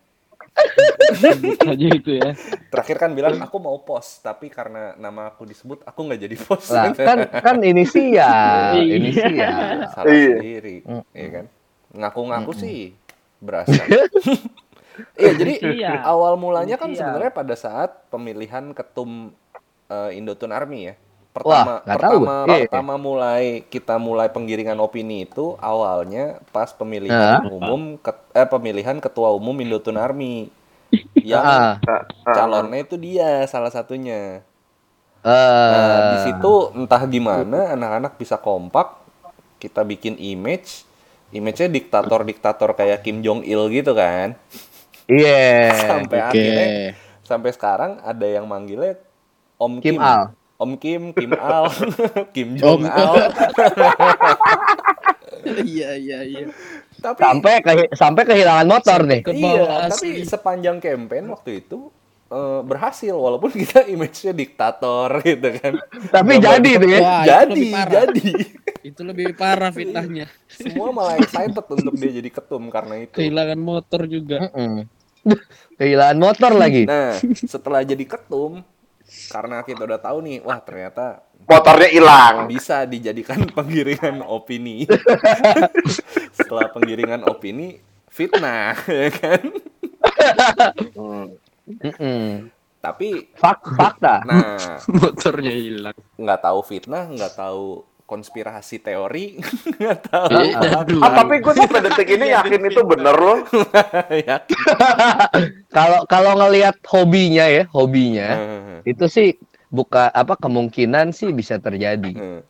Aja 1.68 1.88
itu 1.92 2.12
ya. 2.16 2.32
Terakhir 2.72 2.98
kan 2.98 3.12
bilang 3.12 3.36
aku 3.40 3.58
mau 3.60 3.76
post, 3.84 4.24
tapi 4.24 4.48
karena 4.48 4.96
nama 4.96 5.32
aku 5.32 5.44
disebut, 5.44 5.84
aku 5.84 6.00
nggak 6.08 6.22
jadi 6.22 6.36
post. 6.40 6.72
Lah, 6.72 6.92
kan 7.08 7.20
kan 7.30 7.58
inisial, 7.60 8.80
Iya. 8.80 8.94
inisial. 8.96 9.68
Salah 9.92 10.12
Iya. 10.12 10.36
sendiri, 10.40 10.76
Mm. 10.84 11.04
iya 11.12 11.30
kan? 11.30 11.46
Ngaku-ngaku 11.96 12.52
sih 12.56 12.80
berasa. 13.40 13.76
Iya, 15.20 15.32
jadi 15.36 15.54
Iya. 15.76 15.92
awal 16.08 16.40
mulanya 16.40 16.80
kan 16.80 16.88
Iya. 16.88 17.04
sebenarnya 17.04 17.36
pada 17.36 17.56
saat 17.60 18.08
pemilihan 18.08 18.72
ketum 18.72 19.36
eh, 19.92 20.16
Indotun 20.16 20.56
Army 20.56 20.88
ya. 20.88 20.96
Pertama, 21.36 21.84
nggak 21.84 22.00
tahu 22.00 22.20
pertama, 22.24 22.36
gue. 22.48 22.48
Iya. 22.48 22.64
pertama 22.72 22.94
mulai 22.96 23.44
kita 23.68 23.96
mulai 24.00 24.28
penggiringan 24.32 24.80
opini 24.80 25.28
itu 25.28 25.60
awalnya 25.60 26.40
pas 26.50 26.72
pemilihan 26.72 27.44
Ah. 27.44 27.52
umum, 27.52 28.00
ket- 28.00 28.32
eh 28.32 28.48
pemilihan 28.48 28.96
ketua 28.98 29.36
umum 29.36 29.52
Indotun 29.60 30.00
Army. 30.00 30.48
Yang 31.20 31.44
nah, 31.44 31.76
calonnya 32.24 32.80
itu 32.80 32.96
dia 32.96 33.44
salah 33.46 33.68
satunya. 33.68 34.40
eh, 35.22 35.72
Nah, 35.74 36.00
di 36.14 36.18
situ 36.24 36.54
entah 36.72 37.04
gimana 37.04 37.74
anak-anak 37.74 38.16
bisa 38.16 38.38
kompak, 38.38 38.96
kita 39.58 39.84
bikin 39.84 40.16
image, 40.16 40.86
image-nya 41.32 41.68
diktator-diktator 41.68 42.72
kayak 42.72 43.04
Kim 43.04 43.20
Jong 43.20 43.44
Il 43.44 43.68
gitu 43.74 43.92
kan. 43.92 44.40
Iya. 45.06 45.74
Sampai 45.92 46.22
Oke. 46.22 46.30
akhirnya 46.32 46.68
sampai 47.22 47.50
sekarang 47.50 47.98
ada 48.00 48.22
yang 48.24 48.46
manggilnya 48.46 49.02
Om 49.58 49.82
Kim. 49.82 49.98
Kim 49.98 50.00
Al. 50.00 50.30
Om 50.56 50.72
Kim, 50.76 51.12
Kim 51.12 51.32
Al, 51.42 51.68
Kim 52.36 52.56
Jong 52.56 52.84
Om- 52.84 52.88
Al. 52.88 53.14
Iya 55.46 55.94
iya 55.94 56.20
iya. 56.26 56.46
tapi 56.98 57.22
Sampai 57.22 57.54
ke- 57.62 57.94
sampai 57.94 58.24
kehilangan 58.26 58.66
motor 58.66 59.06
nih. 59.06 59.22
Iya, 59.22 59.94
tapi 59.94 60.10
asli. 60.18 60.26
sepanjang 60.26 60.82
campaign 60.82 61.30
waktu 61.30 61.62
itu 61.62 61.94
eh, 62.26 62.62
berhasil 62.66 63.14
walaupun 63.14 63.54
kita 63.54 63.86
image-nya 63.86 64.34
diktator 64.34 65.22
gitu 65.22 65.48
kan. 65.54 65.74
Tapi 66.10 66.32
Nggak 66.34 66.50
jadi 66.50 66.72
tuh 66.74 66.90
ya. 66.90 67.00
Wah, 67.00 67.22
itu 67.22 67.30
jadi, 67.30 67.62
parah. 67.70 67.92
jadi. 67.94 68.28
Itu 68.82 69.02
lebih 69.02 69.26
parah 69.34 69.70
fitnahnya. 69.70 70.26
Semua 70.50 70.90
malah 70.90 71.22
excited 71.22 71.62
untuk 71.62 71.94
dia 71.94 72.12
jadi 72.12 72.30
ketum 72.32 72.64
karena 72.74 73.06
itu. 73.06 73.14
Kehilangan 73.14 73.60
motor 73.62 74.02
juga. 74.10 74.50
Mm-mm. 74.50 74.90
Kehilangan 75.78 76.18
motor 76.18 76.52
lagi. 76.54 76.90
Nah, 76.90 77.18
setelah 77.46 77.82
jadi 77.82 78.02
ketum, 78.02 78.66
karena 79.28 79.62
kita 79.62 79.86
udah 79.86 80.00
tahu 80.02 80.18
nih, 80.22 80.38
wah 80.42 80.60
ternyata 80.60 81.22
motornya 81.46 81.90
hilang. 81.90 82.36
bisa 82.46 82.84
dijadikan 82.84 83.46
penggiringan 83.56 84.22
opini. 84.22 84.90
setelah 86.38 86.70
penggiringan 86.70 87.22
opini, 87.24 87.80
fitnah, 88.10 88.74
ya 88.90 89.10
kan? 89.14 89.42
Hmm. 90.94 91.26
Mm-mm. 91.66 92.50
Tapi, 92.78 93.34
Fak- 93.34 93.74
fakta. 93.74 94.22
nah, 94.22 94.78
Motornya 94.86 95.50
hilang. 95.50 95.98
nggak 96.14 96.40
tahu 96.40 96.60
fitnah, 96.62 97.10
nggak 97.10 97.34
tahu 97.34 97.82
konspirasi 98.06 98.86
teori, 98.86 99.42
nggak 99.82 99.98
tahu 100.08 100.30
Iya, 100.38 100.86
aduh. 100.86 101.02
Ah, 101.02 101.12
tapi 101.26 101.42
gue 101.42 101.54
sampai 101.58 101.82
detik 101.90 102.10
ini 102.14 102.30
yakin 102.30 102.62
itu 102.70 102.82
bener 102.86 103.18
loh. 103.18 103.40
Kalau 105.76 106.08
kalau 106.08 106.32
ngelihat 106.40 106.80
hobinya 106.88 107.46
ya, 107.50 107.68
hobinya 107.74 108.30
Eh, 108.86 108.96
itu 108.96 109.06
sih 109.12 109.36
buka 109.74 110.08
apa 110.14 110.38
kemungkinan 110.40 111.12
sih 111.12 111.34
bisa 111.36 111.60
terjadi. 111.60 112.46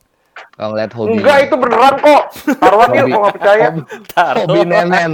Kalau 0.56 0.72
ngeliat 0.72 0.92
hobi. 0.96 1.20
Enggak, 1.20 1.38
itu 1.48 1.54
beneran 1.56 1.94
kok. 2.00 2.22
Taruhan 2.60 2.88
yuk, 2.92 3.06
kalau 3.08 3.20
nggak 3.20 3.34
percaya. 3.40 3.68
Taruh. 4.12 4.44
hobi 4.44 4.60
nenen. 4.64 5.12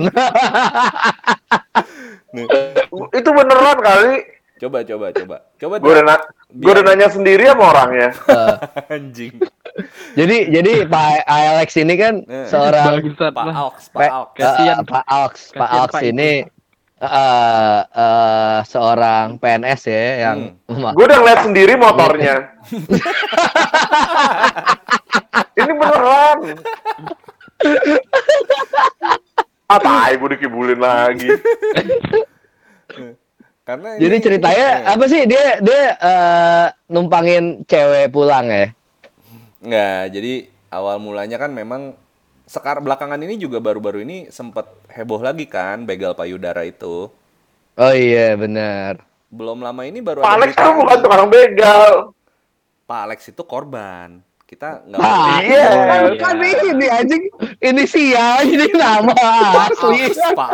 Itu 3.19 3.29
beneran 3.35 3.79
kali. 3.83 4.15
Coba, 4.63 4.87
coba, 4.87 5.11
coba, 5.11 5.37
coba. 5.59 5.75
Gue 5.83 5.91
udah, 5.91 6.05
na- 6.07 6.23
gua 6.55 6.71
udah 6.73 6.85
nanya 6.87 7.11
sendiri 7.11 7.51
sama 7.51 7.65
orangnya. 7.75 8.15
Eh, 8.31 8.95
anjing. 8.95 9.35
jadi 10.15 10.37
jadi 10.53 10.73
Pak 10.87 11.25
Alex 11.27 11.69
ini 11.75 11.95
kan 11.97 12.15
Eh. 12.23 12.47
seorang 12.47 13.03
Pak. 13.11 13.43
Alks, 13.49 13.85
Pak 13.91 13.99
Pe- 13.99 14.13
Alks. 14.13 14.39
Kasihan. 14.39 14.77
eh, 14.77 14.87
Pak 14.87 15.05
Alex, 15.05 15.35
Pak 15.51 15.67
Alex 15.69 15.93
ini 16.05 16.31
eh, 17.03 17.81
eh, 17.83 18.59
seorang 18.65 19.35
PNS 19.37 19.83
ya 19.85 20.05
yang 20.23 20.39
Hmm. 20.63 20.95
Gue 20.95 21.05
udah 21.05 21.19
ngeliat 21.19 21.41
sendiri 21.43 21.75
motornya. 21.75 22.55
Ini 25.53 25.73
beneran. 25.75 26.39
Ah, 29.67 29.79
tai, 29.79 30.15
gue 30.15 30.29
dikibulin 30.33 30.79
lagi. 30.79 31.29
Karena 33.63 33.95
Jadi 33.95 34.17
ini- 34.19 34.25
ceritanya 34.25 34.69
eh, 34.83 34.91
apa 34.91 35.05
sih 35.07 35.23
dia 35.23 35.63
dia 35.63 35.83
eh, 35.95 36.67
numpangin 36.89 37.63
cewek 37.63 38.11
pulang 38.11 38.51
ya? 38.51 38.75
Nggak, 39.63 40.03
jadi 40.11 40.33
awal 40.69 40.99
mulanya 40.99 41.39
kan 41.39 41.55
memang 41.55 41.95
sekar 42.43 42.83
belakangan 42.83 43.17
ini 43.17 43.39
juga 43.39 43.63
baru-baru 43.63 44.03
ini 44.03 44.27
sempat 44.29 44.67
heboh 44.91 45.23
lagi 45.23 45.47
kan 45.47 45.87
begal 45.87 46.13
payudara 46.13 46.67
itu. 46.67 47.07
Oh 47.73 47.95
iya 47.95 48.35
benar. 48.35 49.07
Belum 49.31 49.63
lama 49.63 49.87
ini 49.87 50.03
baru 50.03 50.21
Pak 50.21 50.29
ada 50.29 50.37
Alex 50.37 50.51
kan 50.53 50.75
bukan 50.75 50.99
tukang 50.99 51.29
begal. 51.31 51.93
Pak 52.85 53.01
Alex 53.07 53.19
itu 53.25 53.43
korban. 53.47 54.21
Kita 54.45 54.85
nggak 54.85 55.01
Ah, 55.01 55.41
iya. 55.41 55.65
kan, 55.89 56.03
kan 56.19 56.37
ini 56.37 56.87
anjing 56.91 57.23
inisial 57.63 58.43
ini 58.45 58.69
nama 58.75 59.15
asli. 59.65 60.13
Pak 60.35 60.51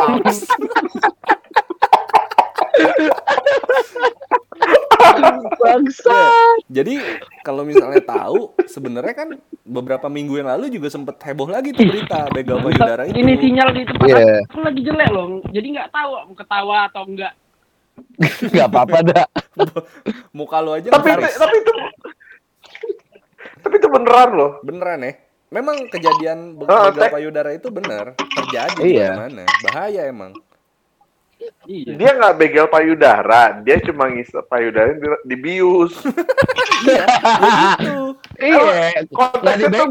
Bangsa. 5.59 6.19
Jadi 6.69 7.01
kalau 7.41 7.63
misalnya 7.63 8.01
tahu 8.01 8.39
sebenarnya 8.65 9.15
kan 9.17 9.29
beberapa 9.63 10.07
minggu 10.07 10.37
yang 10.37 10.49
lalu 10.49 10.71
juga 10.71 10.89
sempat 10.89 11.19
heboh 11.21 11.49
lagi 11.49 11.71
tuh 11.71 11.85
berita 11.85 12.29
begal 12.31 12.59
payudara 12.61 13.05
itu. 13.05 13.17
Ini 13.17 13.33
sinyal 13.37 13.69
di 13.73 13.83
tempat 13.85 14.07
Iya. 14.07 14.43
aku 14.45 14.59
lagi 14.61 14.81
jelek 14.83 15.09
loh. 15.09 15.27
Jadi 15.49 15.67
nggak 15.71 15.91
tahu 15.91 16.11
mau 16.25 16.35
ketawa 16.35 16.79
atau 16.87 17.03
enggak. 17.05 17.33
Gak 18.55 18.69
apa-apa 18.69 18.99
dah. 19.03 19.27
Muka 20.31 20.63
lu 20.63 20.71
aja 20.73 20.87
Tapi 20.89 21.09
ngegaris. 21.09 21.35
tapi 21.35 21.57
itu 21.57 21.73
tapi 23.59 23.75
itu 23.75 23.89
beneran 23.89 24.31
loh. 24.33 24.51
beneran 24.63 25.03
ya. 25.03 25.13
Memang 25.49 25.89
kejadian 25.89 26.55
be- 26.55 26.69
Ah, 26.69 26.89
begal 26.89 27.03
tek- 27.03 27.13
payudara 27.13 27.51
itu 27.51 27.69
benar 27.69 28.15
terjadi 28.15 28.79
di 28.79 28.91
Iya. 28.95 29.17
mana 29.17 29.45
Bahaya 29.65 30.07
emang. 30.07 30.31
Iya. 31.69 31.93
Dia 32.01 32.11
nggak 32.17 32.35
begal 32.41 32.67
payudara, 32.73 33.61
dia 33.61 33.77
cuma 33.85 34.09
ngisep 34.09 34.43
payudara 34.49 34.97
di, 34.97 35.09
dibius. 35.29 35.93
Iya, 36.79 37.03
begitu. 37.43 38.15
Iya, 38.39 39.03
Konteksnya 39.11 39.67
tuh. 39.83 39.87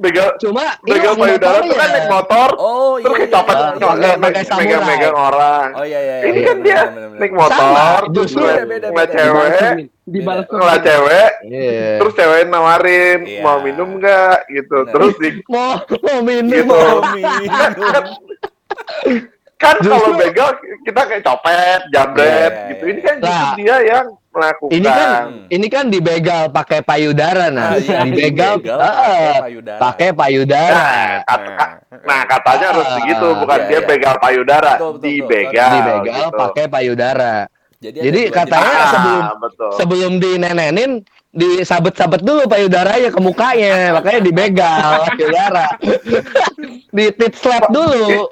Begal 0.00 0.28
Cuma 0.40 0.64
begal 0.80 1.12
ini 1.12 1.20
payudara 1.20 1.60
tuh 1.60 1.76
kan 1.76 1.88
naik 1.92 2.08
motor, 2.08 2.48
Oh 2.56 2.96
iya. 2.96 3.04
terus 3.04 3.16
iya, 3.20 3.24
kecopet 3.28 3.52
iya, 3.52 3.68
iya, 3.68 4.12
iya. 4.16 4.56
megang-megang 4.56 5.12
orang. 5.12 5.68
Oh 5.76 5.84
iya 5.84 6.00
iya. 6.00 6.16
Ini 6.24 6.38
iya, 6.40 6.48
kan 6.48 6.56
dia 6.64 6.80
naik 7.20 7.32
motor, 7.36 7.98
terus 8.08 8.32
justru 8.32 8.48
ngeliat 8.48 9.10
cewek, 9.12 9.50
ngeliat 10.48 10.82
cewek, 10.88 11.30
Iya. 11.52 11.90
terus 12.00 12.12
cewek 12.16 12.40
nawarin 12.48 13.20
Iya. 13.28 13.42
mau 13.44 13.58
minum 13.60 13.88
nggak 14.00 14.38
gitu, 14.48 14.78
terus 14.88 15.12
di 15.20 15.30
mau 15.52 15.76
mau 15.84 16.20
minum. 16.24 16.48
Gitu. 16.48 16.80
Minum. 17.12 18.04
kan 19.62 19.74
Justru- 19.78 19.94
kalau 19.94 20.18
begal 20.18 20.48
kita 20.82 21.00
kayak 21.04 21.22
copet, 21.22 21.80
jambret 21.88 22.26
Iya, 22.26 22.58
iya, 22.58 22.68
gitu. 22.68 22.82
iya. 22.82 22.90
Ini 22.90 23.00
kan 23.00 23.14
justru 23.16 23.30
Nah, 23.38 23.54
dia 23.54 23.76
yang 23.84 24.06
melakukan. 24.28 24.72
Ini 24.72 24.88
kan 24.88 25.08
ini 25.48 25.66
kan 25.68 25.84
dibegal 25.86 26.42
pakai 26.48 26.80
payudara 26.80 27.46
nah. 27.48 27.68
Ah, 27.68 27.76
iya, 27.76 27.98
dibegal 28.02 28.52
dibegal 28.58 28.78
eh, 28.80 28.88
pakai 28.88 29.40
payudara. 29.40 29.78
pakai 29.78 30.08
payudara. 30.12 30.74
Nah, 30.74 31.12
kata- 31.22 31.52
Nah, 31.52 31.70
nah 32.02 32.20
katanya 32.26 32.66
harus 32.72 32.86
Ah, 32.86 32.94
begitu, 32.96 33.26
bukan 33.36 33.56
iya, 33.56 33.68
dia 33.68 33.74
iya. 33.74 33.86
begal 33.86 34.14
payudara, 34.18 34.72
Betul, 34.72 34.90
betul, 34.90 34.92
betul. 34.92 35.06
dibegal. 35.06 35.70
dibegal 35.72 36.26
gitu. 36.26 36.38
pakai 36.40 36.64
payudara. 36.66 37.34
Jadi, 37.78 37.98
Jadi 38.00 38.20
katanya. 38.30 38.74
Ah, 38.76 38.88
sebelum- 38.88 39.26
betul. 39.40 39.70
Sebelum 39.74 40.12
dinenenin 40.16 40.90
disabet-sabet 41.30 42.20
dulu 42.20 42.44
payudaranya 42.44 43.08
ke 43.08 43.20
mukanya, 43.20 43.74
makanya 43.92 44.20
dibegal 44.20 44.86
payudara. 45.08 45.66
Di 46.96 47.04
tit 47.10 47.34
slap 47.34 47.68
dulu. 47.68 48.28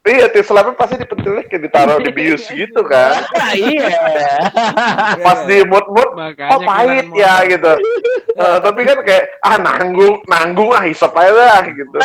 Iya, 0.00 0.32
tislapnya 0.32 0.72
pasti 0.80 0.96
dipentilnya 0.96 1.44
kayak 1.44 1.62
ditaruh 1.68 2.00
di 2.00 2.08
bius 2.16 2.48
gitu 2.48 2.80
kan. 2.88 3.20
Ah, 3.36 3.52
iya. 3.52 3.92
Pas 5.28 5.44
di 5.44 5.60
mood-mood, 5.68 6.16
Makanya 6.16 6.56
oh 6.56 6.60
pahit 6.64 7.06
ya 7.12 7.32
motor. 7.44 7.50
gitu. 7.52 7.72
Eh, 8.40 8.58
tapi 8.64 8.88
kan 8.88 8.96
kayak, 9.04 9.36
ah 9.44 9.60
nanggung, 9.60 10.16
nanggung 10.24 10.72
ah 10.72 10.80
hisap 10.80 11.12
aja 11.12 11.28
lah 11.28 11.60
gitu. 11.66 11.98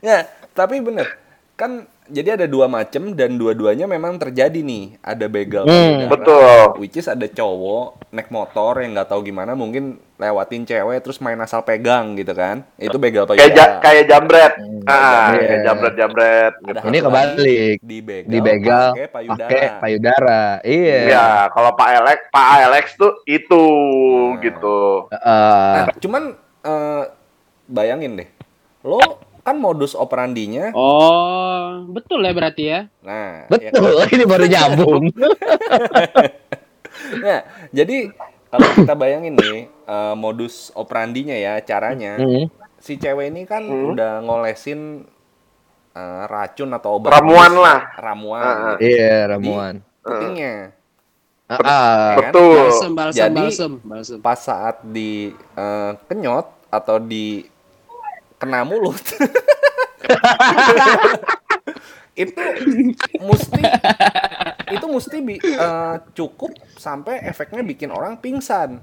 Ya, 0.00 0.24
Tapi 0.54 0.80
bener, 0.80 1.20
kan 1.54 1.86
jadi 2.04 2.36
ada 2.36 2.44
dua 2.44 2.68
macem 2.68 3.16
dan 3.16 3.40
dua-duanya 3.40 3.86
memang 3.86 4.20
terjadi 4.20 4.60
nih. 4.60 5.00
Ada 5.00 5.24
begal 5.24 5.64
Hmm, 5.64 6.04
betul. 6.06 6.76
Which 6.76 6.94
is 6.94 7.06
ada 7.06 7.24
cowok 7.24 8.12
naik 8.12 8.28
motor 8.28 8.76
yang 8.76 8.92
nggak 8.92 9.08
tahu 9.08 9.24
gimana 9.24 9.54
mungkin 9.54 9.96
lewatin 10.14 10.62
cewek 10.62 11.00
terus 11.00 11.16
main 11.18 11.40
asal 11.40 11.62
pegang 11.62 12.12
gitu 12.12 12.30
kan. 12.30 12.66
Itu 12.76 12.98
begal 12.98 13.24
Kayak 13.24 13.50
ja, 13.50 13.66
kayak 13.80 14.04
jambret. 14.04 14.52
Ah, 14.84 15.32
Iya. 15.32 15.40
kayak 15.40 15.60
jambret 15.64 15.94
jambret. 15.96 16.52
Ada 16.52 16.60
Gitu. 16.60 16.78
Ini 16.84 16.98
kebalik. 17.00 17.76
di 17.80 17.98
begal, 18.02 18.28
Di 18.28 18.38
begal 18.42 18.88
pakai 18.92 19.08
payudara. 19.08 19.48
pakai 19.48 19.68
payudara. 19.80 20.42
Iya. 20.60 20.98
Ya, 21.08 21.26
kalau 21.48 21.70
Pak 21.72 21.88
Alex, 21.94 22.18
Pak 22.28 22.48
Alex 22.60 22.84
tuh 22.94 23.12
itu 23.24 23.62
Nah. 23.64 24.42
gitu. 24.42 24.78
Heeh. 25.08 25.72
Nah, 25.72 25.86
cuman 25.96 26.22
eh, 26.60 27.02
bayangin 27.66 28.18
deh. 28.18 28.28
Lo 28.82 29.00
kan 29.44 29.54
modus 29.54 29.92
operandinya 29.92 30.72
Oh, 30.72 31.84
betul 31.86 32.20
ya 32.20 32.32
berarti 32.32 32.64
ya. 32.64 32.80
nah 33.00 33.44
ya 33.46 33.70
kan? 33.70 33.72
betul, 33.72 33.92
ini 34.10 34.24
baru 34.24 34.44
nyambung. 34.46 35.02
Nah, 37.16 37.40
jadi 37.70 38.10
kalau 38.48 38.68
kita 38.72 38.94
bayangin 38.94 39.34
nih 39.34 39.58
eh, 39.66 40.14
modus 40.14 40.70
operandinya 40.72 41.34
ya, 41.34 41.58
caranya 41.60 42.16
Hmm. 42.16 42.46
si 42.76 42.96
cewek 42.96 43.28
ini 43.28 43.42
kan 43.44 43.60
Hmm. 43.60 43.92
udah 43.92 44.22
ngolesin 44.22 45.04
eh, 45.92 46.22
racun 46.24 46.70
atau 46.70 46.98
obat 46.98 47.12
Ramuan 47.12 47.52
lah. 47.54 47.80
ramuan 47.96 48.40
Ah, 48.40 48.54
ah. 48.72 48.76
Iya, 48.78 49.28
ramuan. 49.28 49.78
kupingnya. 50.00 50.74
Heeh. 51.44 51.60
kan? 51.60 52.18
Betul. 52.20 52.56
Balsem, 52.64 52.92
balsem, 52.92 53.20
Jadi- 53.20 53.36
balsem, 53.36 53.72
balsem. 53.80 54.18
Pas 54.18 54.38
saat 54.38 54.76
di 54.82 55.28
eh, 55.34 55.92
kenyot 56.04 56.46
atau 56.68 56.96
di 56.98 57.46
kena 58.44 58.60
mulut 58.62 59.00
itu 62.14 62.38
mesti 63.18 63.62
itu 64.70 64.86
mesti 64.86 65.16
bi- 65.18 65.42
eh, 65.42 65.96
cukup 66.12 66.52
sampai 66.74 67.18
efeknya 67.20 67.60
bikin 67.60 67.88
orang 67.88 68.14
pingsan. 68.16 68.78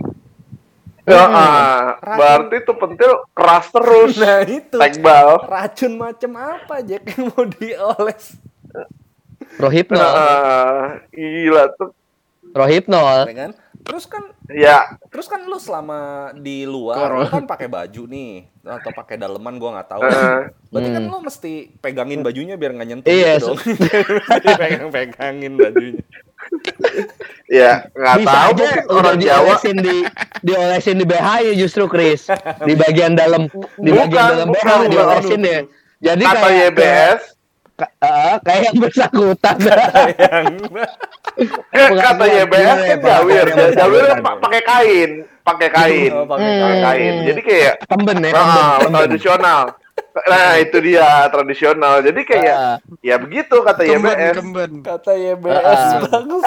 Ya, 1.01 1.17
Hmm. 1.17 1.33
ah, 1.33 1.81
Racun. 1.97 2.17
berarti 2.17 2.55
itu 2.59 2.73
pentil 2.75 3.11
keras 3.31 3.65
terus. 3.69 4.11
Nah 4.17 4.39
itu 4.43 4.77
Tekbal. 4.77 5.27
racun 5.43 5.93
macam 5.95 6.31
apa 6.37 6.75
Jack 6.81 7.07
yang 7.07 7.31
mau 7.31 7.43
dioles? 7.47 8.37
Rohipnol. 9.57 9.97
Nah, 9.97 11.01
gila 11.09 11.63
tuh. 11.73 11.89
Rohipnol. 12.51 13.19
Kan? 13.27 13.51
Terus 13.81 14.05
kan 14.05 14.23
Ya, 14.47 14.83
terus 15.07 15.25
kan 15.25 15.41
lu 15.41 15.55
selama 15.55 15.99
di 16.35 16.63
luar 16.63 16.97
Koro. 16.99 17.17
lu 17.19 17.29
kan 17.29 17.45
pakai 17.45 17.65
baju 17.65 18.03
nih 18.03 18.33
atau 18.61 18.91
pakai 18.91 19.15
daleman 19.15 19.55
gua 19.55 19.75
nggak 19.75 19.89
tahu. 19.89 20.01
Heeh. 20.03 20.39
Berarti 20.67 20.89
kan 20.89 21.01
Hmm. 21.01 21.09
lu 21.09 21.19
mesti 21.21 21.53
pegangin 21.77 22.19
bajunya 22.19 22.55
biar 22.55 22.71
nggak 22.73 22.87
nyentuh 22.87 23.07
Iya, 23.07 23.31
gitu 23.35 23.47
dong. 23.47 23.57
Pegang-pegangin 24.59 25.53
bajunya. 25.55 26.03
ya 27.47 27.85
nggak 27.91 28.17
tahu 28.21 28.49
aja 28.49 28.63
mungkin 28.65 28.83
orang 28.89 29.17
Jawa. 29.17 29.55
diolesin 29.55 29.77
di 29.77 29.95
diolesin 30.41 30.95
di 30.97 31.05
BH 31.05 31.27
ya 31.41 31.53
justru 31.55 31.83
Chris. 31.85 32.27
Di 32.61 32.73
bagian 32.73 33.13
dalam 33.13 33.47
di 33.77 33.89
Bukan, 33.89 34.07
bagian 34.07 34.25
dalam 34.31 34.47
BH 34.49 34.61
bukan, 34.67 34.89
diolesin 34.89 35.41
ya. 35.41 35.59
Jadi 36.01 36.23
Kata 36.23 36.39
kayak 36.41 36.59
YBS, 36.67 37.21
eh, 37.81 38.35
kayak 38.39 38.61
yang 38.63 38.77
bersangkutan. 38.77 39.55
Yang 39.57 40.45
eh, 41.71 41.87
Bukan, 41.87 41.97
kata 41.97 42.23
bukan, 42.23 42.39
YBS 42.43 42.51
gimana 42.51 42.81
ya, 42.81 42.87
kan 42.87 42.99
jawir. 43.01 43.45
Jawir 43.73 44.03
kan 44.05 44.19
pa- 44.19 44.39
pakai 44.39 44.61
kain, 44.61 45.11
pakai 45.41 45.69
kain, 45.69 46.11
Oh, 46.11 46.25
pakai 46.25 46.51
Hmm. 46.51 46.81
kain. 46.81 47.13
Jadi 47.25 47.41
kayak 47.41 47.73
Temben 47.83 48.17
ya, 48.19 48.31
ah, 48.33 48.77
temben. 48.77 48.99
tradisional. 48.99 49.61
Nah, 50.11 50.57
itu 50.57 50.77
dia 50.81 51.07
tradisional. 51.27 51.95
Jadi 52.01 52.21
kayak 52.21 52.55
Ah, 52.57 52.75
ya 52.99 53.15
begitu 53.15 53.55
kata 53.57 53.81
Kemben, 53.81 54.11
YBS. 54.11 54.35
kemben. 54.35 54.71
kata 54.81 55.11
YBS 55.13 55.63
Ah. 55.63 55.99
bagus. 56.03 56.45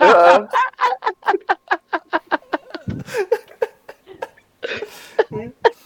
Heeh. 0.00 0.38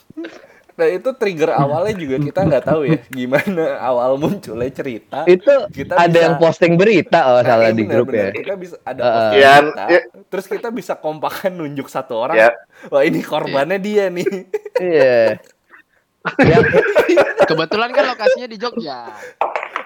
Nah 0.74 0.90
itu 0.90 1.06
trigger 1.14 1.50
awalnya 1.50 1.94
juga 1.94 2.16
kita 2.18 2.40
nggak 2.42 2.64
tahu 2.64 2.82
ya 2.82 2.98
gimana 3.06 3.78
awal 3.88 4.18
munculnya 4.18 4.66
cerita. 4.68 5.22
itu 5.24 5.54
Kita 5.70 5.94
ada 5.94 6.10
bisa- 6.10 6.22
yang 6.24 6.34
posting 6.36 6.74
berita 6.74 7.18
oh 7.30 7.38
Nah, 7.38 7.46
salah 7.46 7.70
iya 7.70 7.72
di 7.72 7.82
bener, 7.82 7.94
grup 7.94 8.06
bener. 8.10 8.18
ya. 8.18 8.30
Kita 8.34 8.54
bisa 8.56 8.76
ada 8.82 8.98
Uh, 8.98 9.06
posting 9.06 9.38
Iya, 9.38 9.52
berita, 9.54 9.84
iya. 9.86 10.00
terus 10.26 10.46
kita 10.46 10.68
bisa 10.68 10.92
kompakan 10.94 11.52
nunjuk 11.54 11.86
satu 11.86 12.18
orang. 12.18 12.36
Ya. 12.36 12.50
Wah 12.90 13.02
ini 13.02 13.22
korbannya 13.22 13.78
dia 13.78 14.10
nih. 14.10 14.26
Iya. 14.76 15.38
Yang 16.40 16.62
Kebetulan 17.44 17.90
kan 17.92 18.04
lokasinya 18.08 18.48
di 18.48 18.56
Jogja. 18.56 18.98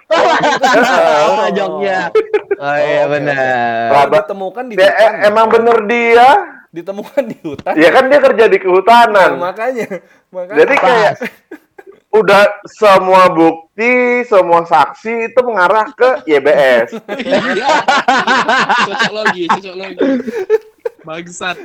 oh, 0.09 1.47
Jogja. 1.53 2.09
Oh 2.59 2.77
iya 2.77 3.03
Oke, 3.05 3.13
benar. 3.13 3.87
Kalau 3.87 3.99
Lah, 3.99 4.07
ditemukan 4.17 4.65
di 4.67 4.75
emang 5.23 5.47
bener 5.49 5.77
dia. 5.85 6.29
Ditemukan 6.69 7.23
di 7.25 7.37
hutan. 7.41 7.73
Ya 7.75 7.89
kan 7.91 8.07
dia 8.07 8.21
kerja 8.21 8.45
di 8.45 8.57
Nah, 8.57 8.63
kehutanan. 8.63 9.31
makanya, 9.37 9.89
makanya. 10.29 10.59
Jadi 10.61 10.75
kayak 10.77 11.13
udah 12.21 12.45
semua 12.65 13.29
bukti, 13.29 13.95
semua 14.25 14.65
saksi 14.65 15.29
itu 15.29 15.41
mengarah 15.41 15.89
ke 15.91 16.25
YBS. 16.27 16.93
Iya. 17.25 17.69
Cocok 18.85 19.13
logi, 19.13 19.45
cocok 19.47 19.75
logi. 19.75 19.97
Bangsat. 21.03 21.57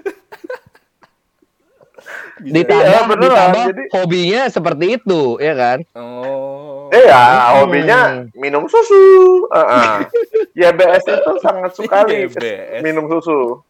bisa- 2.36 2.52
Ditambah, 2.66 2.84
Iya, 2.84 3.00
beneran. 3.06 3.24
ditambah 3.24 3.64
Jadi- 3.72 3.88
hobinya 3.94 4.42
seperti 4.48 4.86
itu, 4.98 5.22
ya 5.40 5.54
kan? 5.54 5.78
Oh. 5.94 6.92
Iya, 6.92 7.16
Hmm. 7.16 7.52
hobinya 7.58 8.00
minum 8.34 8.68
susu. 8.68 9.04
Heeh. 9.50 9.92
YBS 10.68 11.04
itu 11.06 11.32
sangat 11.40 11.72
sekali 11.74 12.28
YBS. 12.28 12.82
minum 12.82 13.08
susu. 13.10 13.64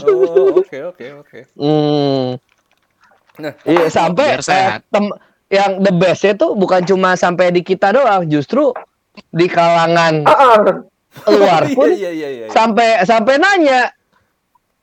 Oh, 0.00 0.54
oke 0.56 0.78
oke 0.86 1.06
oke. 1.18 1.38
Hmm. 1.54 2.38
Nah, 3.36 3.52
Iya, 3.64 3.86
sampai 3.88 4.36
Biar 4.36 4.42
sehat. 4.42 4.80
eh, 4.80 4.86
tem- 4.88 5.18
yang 5.50 5.80
the 5.80 5.90
best 5.90 6.22
itu 6.22 6.46
bukan 6.54 6.84
cuma 6.84 7.14
sampai 7.14 7.50
di 7.50 7.60
kita 7.60 7.90
doang, 7.90 8.22
justru 8.24 8.70
di 9.28 9.46
kalangan 9.46 10.22
Heeh. 10.22 10.58
luar 11.28 11.66
pun 11.76 11.90
Iya 11.90 12.10
iya 12.10 12.28
iya. 12.30 12.46
iya. 12.46 12.46
sampai 12.48 13.02
sampai 13.02 13.34
nanya 13.36 13.90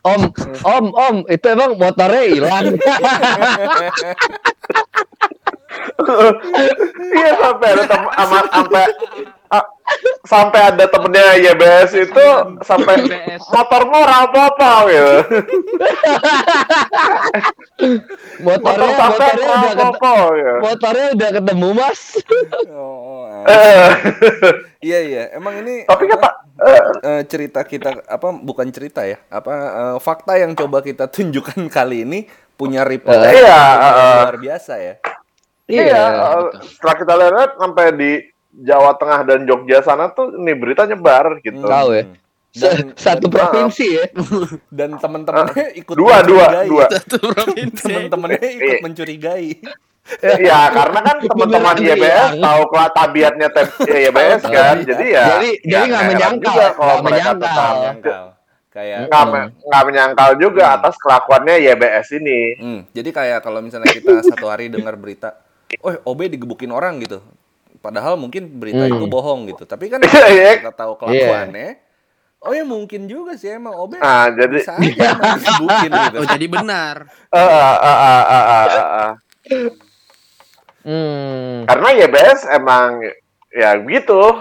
Om, 0.04 0.24
om, 0.64 0.86
om, 0.96 1.16
itu 1.28 1.44
emang 1.48 1.76
motornya 1.76 2.24
hilang. 2.24 2.80
Iya 7.10 7.32
sampai 7.36 7.68
ada 7.72 7.84
tem 7.86 8.04
ama- 8.08 8.50
sampai 8.50 8.84
a- 9.48 9.70
sampai 10.24 10.60
ada 10.68 10.84
temennya 10.86 11.26
YBS 11.42 11.92
itu 11.98 12.26
sampai 12.62 12.96
motor 13.48 13.82
apa 14.04 14.40
apa 14.52 14.72
gitu. 14.86 15.16
Motor 18.38 18.76
motornya, 18.76 18.96
sampai 18.96 19.28
motornya 19.32 19.48
udah 19.48 19.88
apa 19.88 20.14
gitu. 20.34 20.54
motornya 20.60 21.06
udah 21.14 21.30
ketemu 21.32 21.68
mas. 21.74 22.02
Oh, 22.70 23.24
ah. 23.24 23.44
Eh, 23.48 23.90
iya 24.84 25.00
iya. 25.02 25.24
Emang 25.32 25.62
ini 25.62 25.88
Tapi 25.88 26.04
apa, 26.06 26.16
kata 26.20 26.30
eh, 26.60 26.82
eh, 27.02 27.22
cerita 27.26 27.62
kita 27.64 28.04
apa 28.04 28.28
bukan 28.34 28.68
cerita 28.70 29.02
ya? 29.04 29.18
Apa 29.28 29.54
eh, 29.54 29.98
fakta 29.98 30.36
yang 30.36 30.52
coba 30.54 30.82
kita 30.82 31.08
tunjukkan 31.08 31.70
kali 31.70 32.04
ini 32.04 32.20
punya 32.54 32.84
ripple 32.84 33.14
Eh, 33.14 33.22
effect 33.24 33.40
iya, 33.40 33.56
yang 33.56 33.96
eh. 33.96 34.16
luar 34.20 34.38
biasa 34.38 34.74
ya. 34.78 34.94
Iya, 35.70 36.04
eh, 36.34 36.44
setelah 36.66 36.96
kita 36.96 37.14
lihat 37.14 37.50
sampai 37.56 37.86
di 37.94 38.12
Jawa 38.58 38.92
Tengah 38.96 39.20
dan 39.24 39.40
Jogja 39.44 39.80
sana 39.80 40.10
tuh 40.10 40.34
ini 40.34 40.52
berita 40.52 40.84
nyebar 40.84 41.38
gitu. 41.40 41.62
Hmm. 41.62 41.70
Tahu 41.70 41.90
ya. 41.94 42.04
Dan, 42.50 42.98
Satu 42.98 43.28
dan, 43.28 43.34
provinsi 43.38 43.86
ya. 43.94 44.06
dan 44.82 44.98
teman-temannya 44.98 45.78
ikut 45.78 45.94
Dua, 45.94 46.26
dua, 46.26 46.46
mencurigai. 46.50 46.68
dua. 46.68 46.86
Satu 46.98 47.18
provinsi. 47.22 47.86
Teman-temannya 47.86 48.40
ikut 48.42 48.66
Iya. 48.66 48.78
mencurigai. 48.82 49.50
Iya, 50.18 50.60
karena 50.80 51.00
kan 51.04 51.16
teman-teman 51.22 51.74
Beneran 51.76 51.94
YBS 51.94 52.32
tahu 52.40 52.62
kelah 52.72 52.90
tabiatnya 52.90 53.48
ya, 53.52 53.98
YBS 54.10 54.42
kan. 54.42 54.76
Jadi 54.82 55.06
ya 55.06 55.24
Jadi- 55.30 55.56
ya 55.62 55.70
jadi 55.70 55.86
nggak 55.86 56.04
menyangkal, 56.08 56.48
juga 56.50 56.66
kalau 56.72 56.94
nggak 56.96 57.04
mereka 57.04 57.30
menyangkal. 57.36 58.24
Kayak 58.68 58.98
nggak 59.06 59.24
nggak 59.68 59.84
menyangkal 59.84 60.30
juga 60.38 60.64
Hmm. 60.66 60.76
atas 60.80 60.96
kelakuannya 60.98 61.56
YBS 61.60 62.08
ini. 62.16 62.40
Hmm, 62.56 62.80
jadi 62.90 63.10
kayak 63.12 63.40
kalau 63.42 63.60
misalnya 63.60 63.90
kita 63.92 64.24
satu 64.24 64.46
hari 64.48 64.70
dengar 64.70 64.96
berita, 64.96 65.34
oh 65.82 65.94
OB 66.08 66.20
digebukin 66.32 66.72
orang 66.72 67.00
gitu. 67.02 67.20
Padahal 67.78 68.18
mungkin 68.18 68.58
berita 68.58 68.88
Hmm. 68.88 68.98
itu 68.98 69.06
bohong 69.06 69.48
gitu. 69.48 69.64
Tapi 69.64 69.88
kan 69.88 70.02
Iya, 70.08 70.26
iya. 70.32 70.52
kita 70.60 70.74
tahu 70.74 70.98
kelakuannya, 70.98 71.78
oh 72.42 72.52
ya 72.52 72.64
mungkin 72.64 73.06
juga 73.06 73.36
sih 73.36 73.54
emang 73.54 73.76
OB 73.76 74.00
Ah, 74.00 74.28
jadi 74.32 74.58
bisa 74.58 74.74
aja 74.76 75.04
emang 75.14 75.32
digebukin 75.40 75.92
gitu. 75.94 76.18
Oh 76.18 76.28
jadi 76.28 76.46
benar. 76.48 76.96
eh, 77.32 77.48
eh. 77.48 79.12
Hmm. 80.88 81.68
karena 81.68 81.88
YBS 82.08 82.48
emang 82.50 83.04
ya 83.52 83.76
gitu. 83.80 84.22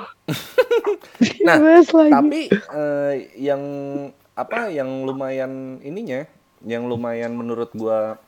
Nah, 1.46 1.56
tapi 1.88 2.50
eh, 2.52 3.12
yang 3.38 3.62
apa 4.36 4.68
yang 4.68 5.06
lumayan 5.06 5.80
ininya, 5.80 6.26
yang 6.60 6.84
lumayan 6.84 7.32
menurut 7.32 7.72
gua 7.72 8.18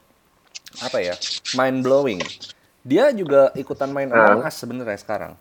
apa 0.80 0.98
ya 1.02 1.12
mind 1.52 1.82
blowing. 1.84 2.22
Dia 2.88 3.12
juga 3.12 3.52
ikutan 3.52 3.92
main 3.92 4.08
Ah. 4.08 4.32
Among 4.32 4.42
Us 4.42 4.56
sebenarnya 4.56 4.96
sekarang. 4.96 5.32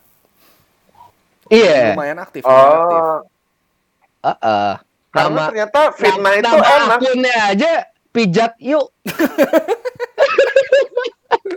Iya. 1.47 1.95
Lumayan 1.95 2.19
aktif, 2.19 2.43
lumayan 2.43 2.75
aktif. 2.75 2.99
Oh, 2.99 3.19
Heeh. 4.19 4.71
karena 5.07 5.31
Nama 5.31 5.43
ternyata 5.47 5.81
fitnah 5.95 6.33
itu 6.35 6.43
nama 6.45 6.65
enak. 6.67 6.97
akunnya 6.99 7.35
aja 7.47 7.71
pijat 8.11 8.51
yuk. 8.59 8.87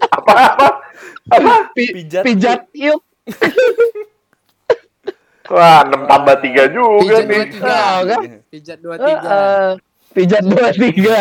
Apa 0.08 0.32
apa? 0.46 0.68
Apa? 1.28 1.52
Pi- 1.72 1.90
Pijat 1.92 2.22
pijat 2.22 2.60
yuk. 2.72 3.02
Wah, 5.48 5.82
6 5.82 6.06
tambah 6.06 6.36
3 6.38 6.70
juga 6.70 7.02
Pijat 7.02 7.24
nih. 7.24 7.34
dua 7.34 7.44
tiga. 7.44 7.66
Ah, 7.66 7.98
kan? 8.00 8.20
Pijat 8.46 8.78
dua 8.78 8.96
tiga. 8.96 9.18
Heeh. 9.26 9.68
Pijat 10.10 10.42
dua 10.44 10.68
tiga. 10.70 11.20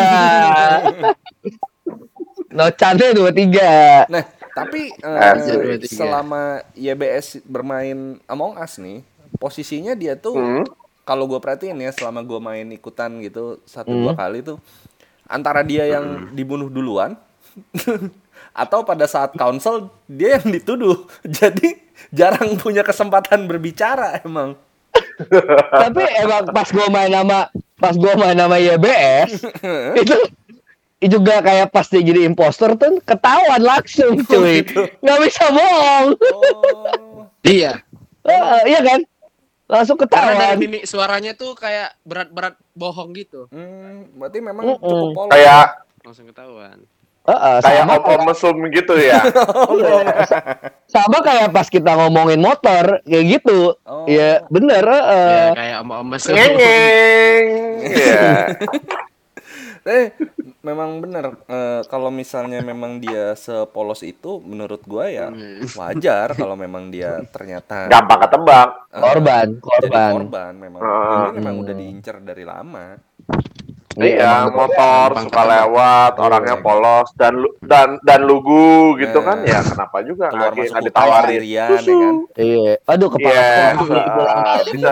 Nocannya 2.52 3.08
dua 3.12 3.30
tiga. 3.32 3.72
Nah, 4.06 4.24
tapi 4.62 4.82
eh, 4.92 5.34
tiga. 5.80 5.88
selama 5.88 6.42
YBS 6.74 7.44
bermain 7.44 7.98
Among 8.26 8.56
Us 8.56 8.78
nih, 8.78 9.04
posisinya 9.38 9.94
dia 9.94 10.14
tuh 10.14 10.36
Hmm. 10.36 10.66
kalau 11.04 11.26
gue 11.26 11.38
perhatiin 11.38 11.78
ya 11.78 11.90
selama 11.90 12.22
gue 12.22 12.40
main 12.40 12.68
ikutan 12.70 13.10
gitu 13.20 13.58
satu 13.64 13.90
Hmm. 13.90 14.02
dua 14.04 14.14
kali 14.14 14.42
tuh 14.42 14.58
antara 15.26 15.62
dia 15.62 15.86
yang 15.86 16.30
dibunuh 16.32 16.68
duluan 16.68 17.14
atau 18.54 18.82
pada 18.82 19.06
saat 19.06 19.34
council 19.34 19.90
dia 20.06 20.38
yang 20.42 20.50
dituduh. 20.50 21.06
Jadi 21.40 21.78
jarang 22.10 22.58
punya 22.58 22.82
kesempatan 22.82 23.46
berbicara 23.46 24.22
emang. 24.22 24.58
Tapi 25.70 26.04
emang 26.18 26.48
pas 26.50 26.70
gua 26.72 26.88
main 26.88 27.12
nama 27.12 27.52
pas 27.76 27.94
gua 27.94 28.16
main 28.16 28.34
nama 28.34 28.56
YBS 28.56 29.44
itu 30.02 30.18
juga 31.02 31.40
kayak 31.40 31.72
pas 31.72 31.88
dia 31.88 32.04
jadi 32.04 32.28
impostor 32.28 32.76
tuh 32.76 33.00
ketahuan 33.02 33.64
langsung 33.64 34.20
cuy 34.30 34.68
nggak 35.00 35.20
bisa 35.24 35.46
bohong 35.48 36.08
Oh. 36.20 37.24
Iya. 37.40 37.80
Heeh, 38.20 38.60
iya 38.68 38.80
kan 38.84 39.00
langsung 39.66 39.96
Karena 39.96 40.12
dari 40.12 40.36
ketahuan 40.36 40.58
mimik 40.60 40.84
suaranya 40.84 41.32
tuh 41.34 41.56
kayak 41.56 41.96
berat-berat 42.04 42.58
bohong 42.74 43.16
gitu. 43.16 43.48
Hmm, 43.48 44.12
berarti 44.12 44.42
memang 44.42 44.66
Mm-mm. 44.66 44.82
cukup 44.82 45.08
polos. 45.16 45.32
Kayak 45.32 45.66
Langsung 46.02 46.26
ketahuan. 46.28 46.78
Heeh, 47.24 47.56
kayak 47.62 47.84
sama 47.86 47.94
om-om 47.96 48.22
mesum 48.26 48.56
gitu 48.74 48.94
ya. 48.98 49.22
sama 50.94 51.18
kayak 51.22 51.54
pas 51.54 51.68
kita 51.70 51.92
ngomongin 51.94 52.42
motor 52.42 53.00
kayak 53.06 53.40
gitu 53.40 53.78
Oh. 53.86 54.04
ya 54.04 54.42
bener 54.50 54.82
heeh. 54.82 55.30
Ya, 55.32 55.48
kayak 55.56 55.78
om-om 55.86 56.08
mesum. 56.10 56.34
Ngengeng. 56.36 57.46
Iya. 57.96 58.28
Eh, 59.82 60.12
memang 60.60 61.00
bener 61.00 61.26
eh, 61.46 61.82
kalau 61.86 62.10
misalnya 62.10 62.60
memang 62.60 62.98
dia 62.98 63.32
sepolos 63.34 64.02
itu 64.02 64.42
menurut 64.42 64.84
gua 64.84 65.08
ya 65.08 65.28
Hmm. 65.28 65.64
wajar 65.70 66.34
kalau 66.34 66.56
memang 66.56 66.88
dia 66.88 67.22
ternyata 67.28 67.88
Gampang 67.88 68.20
ketebak. 68.22 68.70
eh, 68.90 69.00
korban 69.00 69.48
korban 69.58 70.12
korban 70.14 70.52
memang. 70.54 70.82
Ini 70.82 71.30
memang 71.34 71.54
Hmm. 71.54 71.64
udah 71.64 71.76
diincar 71.76 72.16
dari 72.20 72.44
lama 72.44 72.98
Iya, 73.96 74.48
emang 74.48 74.56
motor 74.56 75.10
suka 75.18 75.28
ketebak. 75.28 75.50
lewat, 75.60 76.14
orangnya 76.18 76.56
Iya. 76.56 76.64
polos 76.64 77.10
dan 77.14 77.34
lu- 77.36 77.58
dan 77.60 77.90
dan 78.00 78.22
lugu 78.24 78.96
gitu 78.96 79.20
kan 79.20 79.44
ya 79.44 79.60
kenapa 79.62 79.98
juga 80.02 80.32
keluar 80.32 80.52
nggak 80.56 80.84
ditawarin 80.88 81.42
ya 81.44 81.68
kan 81.68 81.84
iya 82.38 82.74
aduh 82.86 83.10
kepala 83.12 83.36
Iya, 83.36 83.68
gua. 83.76 84.04
uh, 84.24 84.60
bisa 84.66 84.92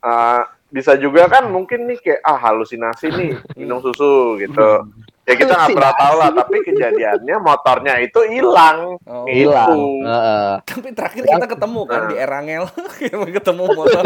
uh, 0.00 0.42
bisa 0.68 0.92
juga 1.00 1.24
kan 1.26 1.48
mungkin 1.48 1.88
nih 1.88 1.96
kayak 1.98 2.20
ah 2.20 2.36
halusinasi 2.36 3.06
nih 3.08 3.30
minum 3.56 3.80
susu 3.80 4.36
gitu. 4.36 4.84
Ya 5.28 5.36
kita 5.36 5.52
nggak 5.52 5.76
pernah 5.76 5.92
tahu 5.92 6.14
lah, 6.16 6.30
tapi 6.32 6.56
kejadiannya 6.64 7.36
motornya 7.36 8.00
itu 8.00 8.16
hilang. 8.32 8.96
Oh. 9.04 9.28
hilang 9.28 9.76
Itu. 9.76 10.08
Heeh. 10.08 10.52
tapi 10.64 10.88
terakhir 10.96 11.22
kita 11.24 11.46
ketemu 11.52 11.80
kan 11.84 12.00
Nah. 12.00 12.08
di 12.08 12.16
Erangel 12.16 12.64
kita 12.96 13.28
ketemu 13.36 13.64
motor 13.76 14.02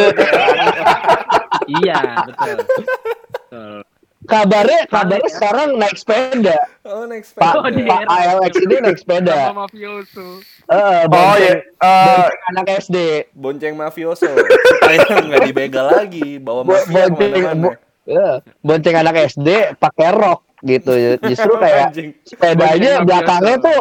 Iya, 1.71 2.27
betul. 2.27 2.57
Betul. 2.59 3.79
Kabarnya 4.25 4.87
kabarnya 4.87 5.29
sekarang 5.29 5.69
naik 5.75 5.95
sepeda 5.95 6.57
oh 6.83 7.05
next 7.05 7.35
Pak, 7.35 7.53
Oh, 7.53 7.63
Pak. 7.63 8.01
ALX 8.07 8.53
ini 8.61 8.77
naik 8.81 8.99
sepeda. 8.99 9.35
Sama 9.49 9.65
mafioso. 9.65 10.43
Heeh, 10.65 11.01
Oh 11.01 11.09
bonceng- 11.09 11.41
ya, 11.41 11.55
uh, 11.79 12.07
bonceng 12.07 12.43
anak 12.49 12.67
SD. 12.81 12.97
bonceng 13.33 13.75
mafioso 13.75 14.29
supaya 14.29 14.99
nggak 15.27 15.43
dibegal 15.45 15.87
lagi 15.89 16.39
bawa 16.39 16.63
Bo- 16.63 16.75
mafia 16.75 17.07
bonceng 17.09 17.45
bo- 17.61 17.79
ya, 18.05 18.29
bonceng 18.61 18.97
anak 18.97 19.17
SD 19.29 19.49
pakai 19.77 20.09
rok 20.11 20.41
gitu. 20.61 20.93
Justru 21.21 21.53
kayak 21.63 21.91
sepedanya 22.23 22.63
Bonceng 22.97 23.07
belakangnya 23.09 23.57
tuh 23.59 23.79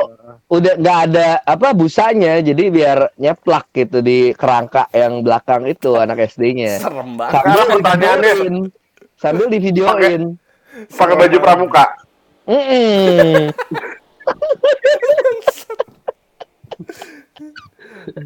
udah 0.47 0.73
nggak 0.75 0.99
ada 1.07 1.27
apa 1.39 1.67
busanya, 1.71 2.37
jadi 2.39 2.63
biar 2.67 2.97
nyeplak 3.15 3.69
gitu 3.71 3.99
di 3.99 4.33
kerangka 4.33 4.89
yang 4.91 5.21
belakang 5.21 5.65
itu 5.65 5.95
anak 5.95 6.27
SD-nya. 6.27 6.77
serem 6.77 7.15
banget 7.15 7.33
Sekarang 7.35 7.67
pertanyaannya- 7.77 8.79
sambil 9.21 9.45
divideoin. 9.47 10.35
pakai 10.89 11.15
baju 11.15 11.37
pramuka. 11.37 11.85
Mm-mm. 12.43 13.53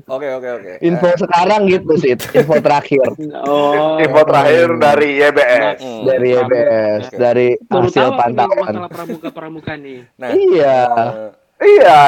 oke 0.07 0.27
oke 0.31 0.49
oke 0.55 0.71
Info 0.79 1.07
sekarang 1.17 1.67
gitu 1.67 1.93
sih, 1.97 2.13
info 2.15 2.55
terakhir 2.57 3.05
Oh. 3.43 3.99
Info 3.99 4.21
terakhir 4.23 4.67
dari 4.77 5.09
YBS. 5.19 5.77
Hmm. 5.77 6.01
dari 6.05 6.29
EBS, 6.33 7.01
Oke. 7.05 7.17
dari 7.17 7.47
Baru 7.61 7.85
hasil 7.85 7.93
tahu 7.93 7.99
aku 7.99 8.07
nih 8.07 8.21
pantauan. 8.21 8.57
masalah 8.71 8.89
pramuka-pramuka 8.89 9.73
nih. 9.75 9.99
nah 10.15 10.29
Iya. 10.31 10.77
eh, 10.95 11.29
Iya, 11.57 11.99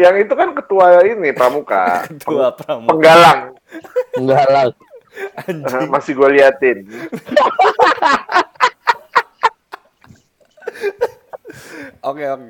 yang 0.00 0.14
itu 0.16 0.32
kan 0.32 0.54
ketua 0.54 1.02
ini 1.02 1.30
pramuka. 1.30 2.08
ketua 2.08 2.52
pramuka 2.52 2.88
Penggalang. 2.90 3.40
Enggak 4.14 4.46
lah. 4.48 4.66
Uh, 5.46 5.86
Masih 5.86 6.12
gue 6.12 6.28
liatin. 6.30 6.78
Oke 12.04 12.24
oke. 12.26 12.48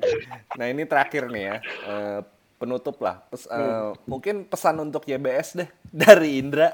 Nah 0.59 0.67
ini 0.67 0.83
terakhir 0.85 1.31
nih 1.31 1.43
ya 1.45 1.57
Eh, 1.63 2.21
penutup 2.59 2.97
lah. 2.99 3.23
Pes- 3.29 3.51
eh, 3.51 3.91
Mungkin 4.07 4.49
pesan 4.49 4.81
untuk 4.81 5.05
YBS 5.05 5.59
deh 5.59 5.69
dari 6.07 6.41
Indra. 6.41 6.71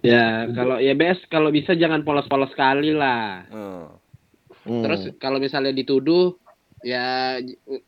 Ya, 0.00 0.48
kalau 0.56 0.80
YBS 0.80 1.28
kalau 1.28 1.52
bisa 1.52 1.76
jangan 1.76 2.00
polos-polos 2.00 2.48
sekali 2.52 2.92
lah. 2.92 3.44
Hmm. 3.52 3.84
Hmm. 4.64 4.82
Terus 4.84 5.12
kalau 5.20 5.36
misalnya 5.36 5.72
dituduh 5.72 6.36
ya 6.80 7.36
eh, 7.40 7.82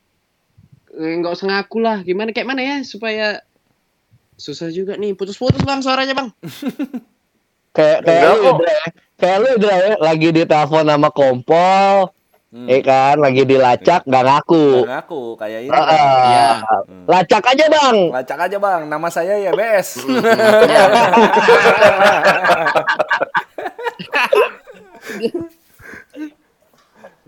nggak 0.92 1.33
usah 1.33 1.47
ngaku 1.49 1.79
lah. 1.81 2.05
Gimana 2.05 2.33
kayak 2.33 2.49
mana 2.49 2.61
ya 2.61 2.77
supaya 2.85 3.40
susah 4.37 4.68
juga 4.68 4.97
nih. 4.97 5.16
Putus-putus 5.16 5.64
Bang 5.64 5.81
suaranya, 5.81 6.12
Bang. 6.12 6.29
kayak 7.77 8.05
kayak 8.05 8.37
Ya. 9.23 9.31
Kayak 9.31 9.39
lu 9.39 9.55
Indra 9.55 9.75
ya, 9.79 9.95
lagi 10.03 10.29
ditelepon 10.35 10.91
sama 10.91 11.09
kompol, 11.15 12.11
Hmm. 12.51 12.67
eh 12.69 12.83
kan, 12.83 13.17
lagi 13.23 13.47
dilacak 13.47 14.03
nggak 14.05 14.25
ngaku. 14.27 14.83
Nggak 14.83 15.07
ngaku 15.07 15.23
kayak 15.39 15.61
ini. 15.63 15.71
Heeh. 15.71 16.11
Iya. 16.27 16.51
Hmm. 16.91 17.07
Lacak 17.07 17.47
aja 17.55 17.65
bang. 17.71 18.11
Lacak 18.11 18.39
aja 18.51 18.59
bang, 18.59 18.91
nama 18.91 19.07
saya 19.09 19.39
YBS. 19.39 20.03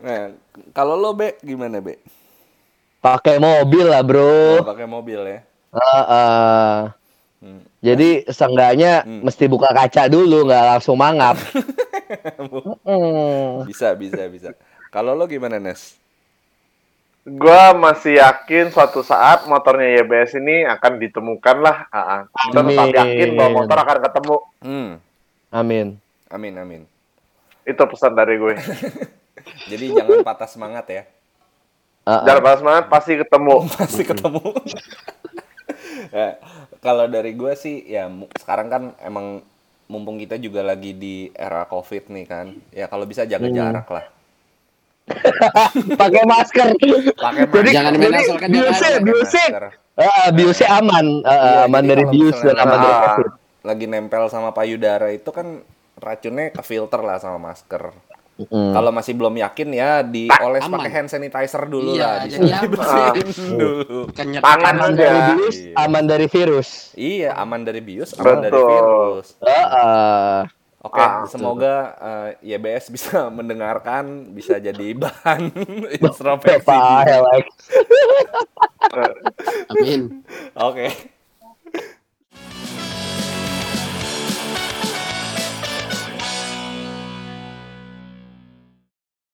nah, 0.03 0.35
kalau 0.75 0.99
lo 0.99 1.15
Be, 1.15 1.39
gimana 1.41 1.79
Be? 1.79 2.03
Pakai 2.99 3.39
mobil 3.39 3.87
lah 3.87 4.03
bro. 4.03 4.59
Kalau 4.61 4.69
pakai 4.75 4.87
mobil 4.91 5.21
ya. 5.23 5.39
Heeh. 5.73 6.91
Hmm. 6.91 7.04
Jadi 7.85 8.25
seenggaknya 8.25 9.05
Hmm. 9.05 9.20
mesti 9.20 9.44
buka 9.44 9.68
kaca 9.68 10.09
dulu, 10.09 10.49
nggak 10.49 10.64
langsung 10.73 10.97
mangap. 10.97 11.37
Bisa, 13.68 13.92
bisa, 13.92 14.25
bisa. 14.29 14.49
Kalau 14.88 15.12
lo 15.12 15.29
gimana 15.29 15.61
Nes? 15.61 16.01
Gua 17.25 17.73
masih 17.73 18.20
yakin 18.20 18.68
suatu 18.68 19.01
saat 19.01 19.49
motornya 19.49 19.97
YBS 20.01 20.37
ini 20.37 20.68
akan 20.68 21.01
ditemukan 21.01 21.57
lah. 21.57 21.77
Ah, 21.88 21.99
ah. 21.99 22.20
Kita 22.29 22.61
tetap 22.61 22.85
Amin. 22.85 23.01
yakin 23.01 23.29
bahwa 23.33 23.51
motor 23.64 23.79
akan 23.81 23.99
ketemu. 24.05 24.37
Hmm. 24.61 24.90
Amin. 25.49 25.87
Amin, 26.29 26.55
amin. 26.61 26.83
Itu 27.64 27.81
pesan 27.88 28.12
dari 28.12 28.37
gue. 28.37 28.55
Jadi 29.73 29.85
jangan 29.97 30.20
patah 30.20 30.49
semangat 30.49 30.85
ya. 30.88 31.03
Heeh. 32.05 32.23
Jangan 32.29 32.40
pas 32.44 32.59
semangat, 32.61 32.85
pasti 32.92 33.12
ketemu. 33.16 33.57
Pasti 33.81 34.03
ketemu. 34.05 34.42
Ya, 36.14 36.38
kalau 36.79 37.11
dari 37.11 37.35
gue 37.35 37.59
sih 37.59 37.83
ya 37.85 38.07
sekarang 38.38 38.70
kan 38.70 38.83
emang 39.03 39.42
mumpung 39.85 40.14
kita 40.14 40.38
juga 40.38 40.62
lagi 40.62 40.94
di 40.94 41.27
era 41.35 41.66
covid 41.66 42.07
nih 42.07 42.24
kan 42.24 42.46
ya 42.70 42.87
kalau 42.87 43.03
bisa 43.03 43.27
jaga 43.27 43.44
Hmm. 43.44 43.53
jarak 43.53 43.88
lah 43.90 44.05
Pakai 46.00 46.22
masker. 46.24 46.66
pakai 47.12 47.44
Jangan 47.68 47.92
main 47.98 48.14
asal 48.14 48.37
kan 48.40 48.48
biusnya, 50.33 50.68
aman, 50.72 51.07
Heeh, 51.20 51.38
Iya, 51.44 51.66
aman 51.68 51.83
dari 51.85 52.05
bius 52.09 52.38
dan 52.40 52.57
aman 52.57 52.79
dari 52.79 52.96
covid. 52.96 53.29
lagi 53.64 53.85
nempel 53.85 54.24
sama 54.29 54.50
payudara 54.50 55.11
itu 55.11 55.29
kan 55.29 55.61
racunnya 55.98 56.48
ke 56.50 56.62
filter 56.62 57.00
lah 57.03 57.18
sama 57.18 57.53
masker 57.53 57.90
Mm. 58.35 58.75
Kalau 58.75 58.90
masih 58.90 59.14
belum 59.14 59.35
yakin 59.38 59.68
ya 59.70 60.03
dioles 60.03 60.66
pakai 60.66 60.90
hand 60.90 61.07
sanitizer 61.07 61.62
dulu 61.64 61.94
Iya, 61.94 62.03
lah, 62.03 62.14
jadi 62.27 62.35
aman. 62.51 62.62
dibersihin 62.66 63.29
dulu. 63.55 63.99
Kenyat 64.11 64.42
Tangan 64.42 64.75
Aman 64.75 64.90
dari 64.92 65.20
bius, 65.31 65.57
Iya. 65.57 65.75
aman 65.79 66.05
dari 66.05 66.27
virus. 66.27 66.68
Iya, 66.92 67.31
aman 67.37 67.61
dari 67.62 67.81
bius, 67.81 68.11
aman 68.16 68.38
dari 68.40 68.53
Betul. 68.53 68.66
virus. 68.68 69.27
Heeh. 69.38 70.38
Oke, 70.85 71.01
Ah, 71.01 71.25
semoga 71.25 71.75
eh, 71.97 72.53
YBS 72.53 72.90
bisa 72.90 73.16
mendengarkan, 73.38 74.35
bisa 74.35 74.59
jadi 74.59 74.92
bahan 74.92 75.55
introspeksi. 75.97 76.75
Ya, 77.07 77.23
like. 77.23 77.49
Amin. 79.70 80.27
Oke. 80.55 80.90